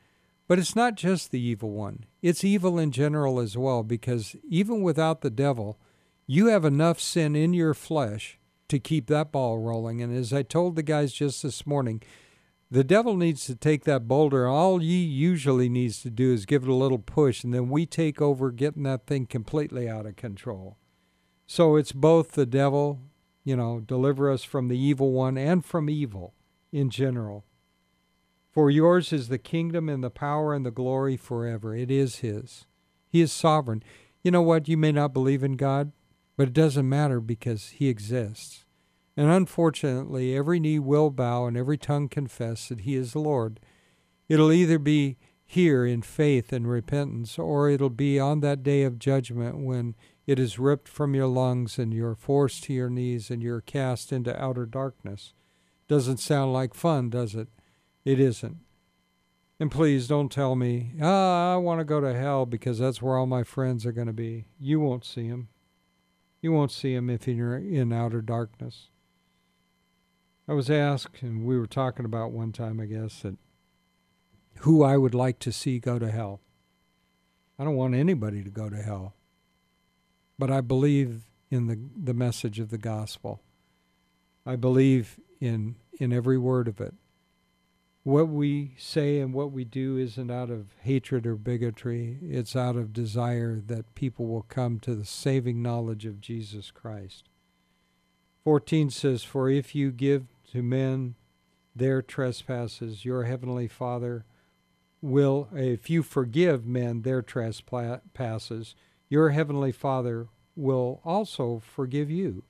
But 0.49 0.59
it's 0.59 0.77
not 0.77 0.95
just 0.95 1.31
the 1.31 1.41
evil 1.41 1.71
one, 1.71 2.05
it's 2.23 2.45
evil 2.45 2.79
in 2.79 2.93
general 2.93 3.41
as 3.41 3.57
well, 3.57 3.83
because 3.83 4.37
even 4.49 4.83
without 4.83 5.21
the 5.21 5.31
devil, 5.31 5.79
you 6.27 6.47
have 6.47 6.65
enough 6.65 7.01
sin 7.01 7.35
in 7.35 7.53
your 7.53 7.75
flesh 7.75 8.39
to 8.69 8.79
keep 8.79 9.07
that 9.09 9.33
ball 9.33 9.59
rolling. 9.59 10.03
And 10.03 10.17
as 10.17 10.33
I 10.33 10.43
told 10.43 10.77
the 10.77 10.83
guys 10.83 11.13
just 11.13 11.43
this 11.43 11.67
morning, 11.67 12.03
the 12.71 12.85
devil 12.85 13.17
needs 13.17 13.47
to 13.47 13.55
take 13.55 13.85
that 13.85 14.09
boulder. 14.09 14.47
All 14.47 14.83
ye 14.83 15.05
usually 15.05 15.69
needs 15.69 16.03
to 16.03 16.11
do 16.11 16.33
is 16.33 16.47
give 16.47 16.65
it 16.65 16.69
a 16.69 16.75
little 16.75 16.99
push, 16.99 17.45
and 17.45 17.55
then 17.55 17.69
we 17.69 17.87
take 17.87 18.21
over 18.21 18.51
getting 18.51 18.83
that 18.85 19.07
thing 19.07 19.27
completely 19.27 19.89
out 19.89 20.07
of 20.07 20.17
control. 20.17 20.77
So 21.47 21.77
it's 21.77 21.93
both 21.93 22.33
the 22.33 22.47
devil, 22.47 23.01
you 23.45 23.57
know, 23.57 23.81
deliver 23.81 24.31
us 24.31 24.43
from 24.43 24.67
the 24.67 24.79
evil 24.79 25.13
one 25.13 25.39
and 25.39 25.65
from 25.65 25.89
evil 25.89 26.35
in 26.73 26.91
general. 26.91 27.45
For 28.57 28.71
yours 28.71 29.13
is 29.13 29.29
the 29.29 29.37
kingdom 29.37 29.91
and 29.91 30.03
the 30.03 30.09
power 30.09 30.55
and 30.55 30.65
the 30.65 30.71
glory 30.71 31.19
forever. 31.19 31.77
It 31.77 31.91
is 31.91 32.21
His. 32.21 32.65
He 33.07 33.21
is 33.21 33.31
sovereign. 33.31 33.83
You 34.23 34.31
know 34.31 34.41
what? 34.41 34.67
You 34.67 34.79
may 34.79 34.93
not 34.93 35.13
believe 35.13 35.45
in 35.45 35.59
God, 35.59 35.93
but 36.39 36.49
it 36.49 36.55
doesn't 36.55 36.89
matter 36.89 37.21
because 37.21 37.69
He 37.69 37.91
exists. 37.91 38.65
And 39.15 39.31
unfortunately, 39.31 40.35
every 40.35 40.59
knee 40.59 40.79
will 40.79 41.11
bow 41.11 41.45
and 41.45 41.55
every 41.55 41.77
tongue 41.77 42.09
confess 42.09 42.71
that 42.71 42.81
He 42.81 42.95
is 42.95 43.15
Lord. 43.15 43.61
It'll 44.27 44.51
either 44.51 44.79
be 44.79 45.19
here 45.45 45.85
in 45.85 46.01
faith 46.01 46.51
and 46.51 46.67
repentance, 46.67 47.39
or 47.39 47.69
it'll 47.69 47.91
be 47.91 48.19
on 48.19 48.41
that 48.41 48.63
day 48.63 48.85
of 48.85 48.99
judgment 48.99 49.67
when 49.67 49.95
it 50.27 50.39
is 50.39 50.59
ripped 50.59 50.89
from 50.89 51.15
your 51.15 51.27
lungs 51.27 51.79
and 51.79 51.93
you're 51.93 52.15
forced 52.15 52.65
to 52.65 52.73
your 52.73 52.89
knees 52.89 53.31
and 53.31 53.43
you're 53.43 53.61
cast 53.61 54.13
into 54.13 54.43
outer 54.43 54.65
darkness. 54.65 55.35
Doesn't 55.89 56.21
sound 56.21 56.55
like 56.55 56.73
fun, 56.73 57.11
does 57.11 57.35
it? 57.35 57.49
It 58.07 58.21
isn't. 58.21 58.59
And 59.59 59.69
please 59.69 60.07
don't 60.07 60.31
tell 60.31 60.55
me, 60.55 60.93
ah, 61.03 61.55
I 61.55 61.57
want 61.57 61.81
to 61.81 61.85
go 61.85 62.01
to 62.01 62.15
hell 62.15 62.47
because 62.47 62.79
that's 62.79 63.03
where 63.03 63.17
all 63.17 63.27
my 63.27 63.43
friends 63.43 63.85
are 63.85 63.91
going 63.91 64.07
to 64.07 64.13
be. 64.13 64.47
You 64.61 64.79
won't 64.79 65.05
see 65.05 65.29
them. 65.29 65.49
You 66.41 66.53
won't 66.53 66.71
see 66.71 66.95
them 66.95 67.11
if 67.11 67.27
you're 67.27 67.57
in 67.57 67.93
outer 67.93 68.23
darkness. 68.23 68.91
I 70.47 70.53
was 70.53 70.71
asked, 70.71 71.21
and 71.23 71.45
we 71.45 71.59
were 71.59 71.67
talking 71.67 72.05
about 72.05 72.31
one 72.31 72.53
time, 72.53 72.79
I 72.79 72.87
guess, 72.87 73.23
that 73.23 73.39
who 74.61 74.85
I 74.85 74.97
would 74.97 75.15
like 75.15 75.41
to 75.41 75.51
see 75.51 75.81
go 75.81 75.99
to 75.99 76.09
hell. 76.09 76.41
I 77.59 77.65
don't 77.65 77.75
want 77.75 77.97
anybody 77.97 78.45
to 78.45 78.51
go 78.51 78.71
to 78.71 78.81
hell. 78.81 79.17
But 80.39 80.53
I 80.53 80.61
believe 80.61 81.23
in 81.51 81.67
the, 81.67 81.81
the 82.01 82.15
message 82.15 82.61
of 82.61 82.71
the 82.71 82.79
gospel. 82.79 83.43
I 84.45 84.55
believe 84.55 85.19
in, 85.41 85.75
in 85.99 86.13
every 86.13 86.39
word 86.39 86.69
of 86.69 86.81
it 86.81 86.95
what 88.07 88.29
we 88.29 88.73
say 88.79 89.19
and 89.19 89.35
what 89.35 89.51
we 89.51 89.65
do 89.65 89.97
isn't 89.97 90.31
out 90.31 90.49
of 90.49 90.69
hatred 90.83 91.27
or 91.27 91.35
bigotry. 91.35 92.19
It's 92.23 92.55
out 92.55 92.77
of 92.77 92.93
desire 92.93 93.61
that 93.67 93.97
people 93.97 94.27
will 94.27 94.47
come 94.49 94.79
to 94.81 94.95
the 94.95 95.05
saving 95.05 95.61
knowledge 95.61 96.07
of 96.07 96.21
Jesus 96.21 96.71
Christ. 96.71 97.29
14 98.45 98.91
says, 98.91 99.25
For 99.25 99.51
if 99.51 99.75
you 99.75 99.91
give 99.91 100.27
to 100.53 100.63
men 100.63 101.17
their 101.75 102.01
trespasses, 102.01 103.05
your 103.05 103.25
heavenly 103.25 103.67
Father 103.67 104.25
will, 105.03 105.49
if 105.53 105.91
you 105.91 106.05
forgive 106.05 106.65
men 106.65 107.03
their 107.03 107.23
trespasses, 107.23 108.77
your 109.09 109.31
heavenly 109.31 109.73
Father 109.73 110.29
will 110.55 111.01
also 111.05 111.59
forgive 111.59 112.09
you. 112.09 112.45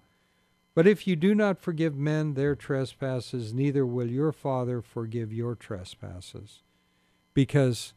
But 0.76 0.86
if 0.86 1.06
you 1.06 1.16
do 1.16 1.34
not 1.34 1.58
forgive 1.58 1.96
men 1.96 2.34
their 2.34 2.54
trespasses, 2.54 3.54
neither 3.54 3.86
will 3.86 4.10
your 4.10 4.30
Father 4.30 4.82
forgive 4.82 5.32
your 5.32 5.54
trespasses. 5.54 6.62
Because 7.32 7.94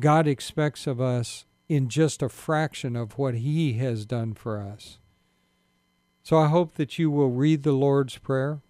God 0.00 0.26
expects 0.26 0.88
of 0.88 1.00
us 1.00 1.46
in 1.68 1.88
just 1.88 2.20
a 2.20 2.28
fraction 2.28 2.96
of 2.96 3.16
what 3.16 3.36
He 3.36 3.74
has 3.74 4.06
done 4.06 4.34
for 4.34 4.60
us. 4.60 4.98
So 6.24 6.36
I 6.36 6.48
hope 6.48 6.74
that 6.74 6.98
you 6.98 7.12
will 7.12 7.30
read 7.30 7.62
the 7.62 7.70
Lord's 7.70 8.18
Prayer, 8.18 8.60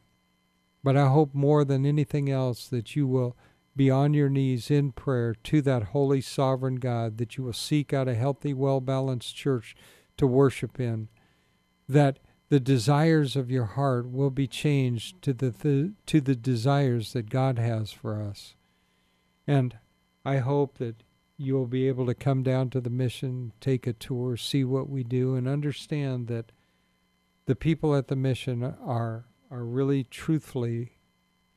but 0.85 0.95
I 0.95 1.09
hope 1.09 1.35
more 1.35 1.65
than 1.65 1.87
anything 1.87 2.31
else 2.31 2.69
that 2.69 2.95
you 2.95 3.07
will 3.07 3.39
be 3.75 3.91
on 3.91 4.13
your 4.13 4.29
knees 4.29 4.71
in 4.71 4.93
prayer 4.93 5.35
to 5.45 5.63
that 5.63 5.83
holy 5.95 6.21
sovereign 6.21 6.77
God, 6.77 7.17
that 7.17 7.39
you 7.39 7.45
will 7.45 7.55
seek 7.55 7.95
out 7.95 8.07
a 8.07 8.15
healthy, 8.15 8.53
well 8.53 8.83
balanced 8.83 9.35
church 9.35 9.75
to 10.19 10.27
worship 10.27 10.79
in, 10.79 11.09
that 11.89 12.19
the 12.49 12.61
desires 12.61 13.37
of 13.37 13.51
your 13.51 13.65
heart 13.65 14.11
will 14.11 14.31
be 14.31 14.47
changed 14.47 15.21
to 15.23 15.33
the, 15.33 15.93
to 16.07 16.21
the 16.21 16.35
desires 16.35 17.13
that 17.13 17.31
God 17.31 17.59
has 17.59 17.93
for 17.93 18.23
us. 18.23 18.55
And 19.47 19.79
I 20.25 20.39
hope 20.39 20.79
that 20.79 21.03
you 21.37 21.55
will 21.55 21.67
be 21.67 21.87
able 21.89 22.07
to 22.07 22.15
come 22.15 22.43
down 22.43 22.71
to 22.71 22.81
the 22.81 22.91
mission, 22.91 23.53
take 23.61 23.87
a 23.87 23.93
tour, 23.93 24.37
see 24.37 24.65
what 24.65 24.89
we 24.89 25.05
do, 25.05 25.35
and 25.35 25.47
understand 25.47 26.27
that 26.29 26.53
the 27.47 27.57
people 27.57 27.95
at 27.95 28.09
the 28.09 28.17
mission 28.17 28.63
are 28.63 29.25
are 29.51 29.65
really 29.65 30.05
truthfully 30.05 30.99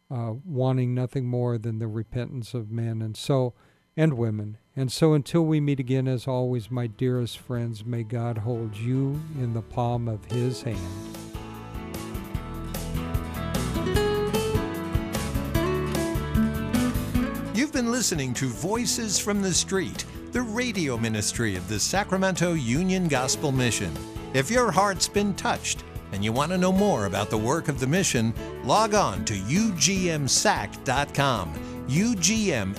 uh, 0.10 0.34
wanting 0.46 0.94
nothing 0.94 1.26
more 1.26 1.58
than 1.58 1.80
the 1.80 1.88
repentance 1.88 2.54
of 2.54 2.72
men 2.72 3.02
and 3.02 3.18
so 3.18 3.54
and 3.98 4.14
women 4.14 4.58
and 4.76 4.92
so 4.92 5.14
until 5.14 5.46
we 5.46 5.60
meet 5.60 5.80
again, 5.80 6.08
as 6.08 6.28
always, 6.28 6.72
my 6.72 6.88
dearest 6.88 7.38
friends, 7.38 7.86
may 7.86 8.04
God 8.04 8.38
hold 8.38 8.78
you 8.78 9.20
in 9.38 9.54
the 9.54 9.62
palm 9.62 10.08
of 10.08 10.24
his 10.26 10.62
hand. 10.62 10.78
You've 17.54 17.74
been 17.74 17.92
listening 17.92 18.34
to 18.36 18.48
Voices 18.48 19.20
from 19.20 19.42
the 19.42 19.54
Street, 19.54 20.06
the 20.32 20.42
radio 20.42 20.98
ministry 20.98 21.58
of 21.58 21.68
the 21.68 21.80
Sacramento 21.80 22.54
Union 22.54 23.10
Gospel 23.10 23.52
Mission. 23.52 23.94
If 24.34 24.50
your 24.50 24.72
heart's 24.72 25.10
been 25.10 25.34
touched 25.34 25.84
and 26.14 26.24
you 26.24 26.32
want 26.32 26.54
to 26.54 26.58
know 26.58 26.72
more 26.72 27.08
about 27.08 27.30
the 27.30 27.38
work 27.38 27.68
of 27.68 27.82
the 27.82 27.88
mission, 27.88 28.34
log 28.64 28.94
on 28.94 29.26
to 29.26 29.34
ugmsac.com 29.34 30.12
ugmsac.com. 31.88 32.76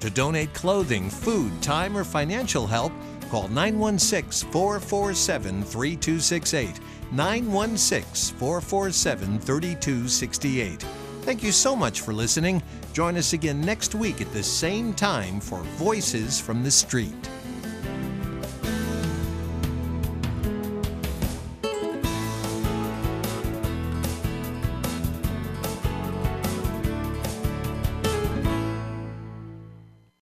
To 0.00 0.10
donate 0.10 0.52
clothing, 0.52 1.08
food, 1.08 1.62
time, 1.62 1.96
or 1.96 2.04
financial 2.04 2.66
help, 2.66 2.92
call 3.30 3.48
916 3.48 4.50
447 4.50 5.62
3268. 5.62 6.80
916 7.12 8.36
447 8.36 9.38
3268. 9.38 10.82
Thank 11.22 11.42
you 11.42 11.50
so 11.50 11.74
much 11.74 12.02
for 12.02 12.12
listening. 12.12 12.62
Join 12.92 13.16
us 13.16 13.32
again 13.32 13.60
next 13.60 13.94
week 13.94 14.20
at 14.20 14.32
the 14.32 14.42
same 14.42 14.92
time 14.94 15.40
for 15.40 15.58
Voices 15.76 16.40
from 16.40 16.62
the 16.62 16.70
Street. 16.70 17.28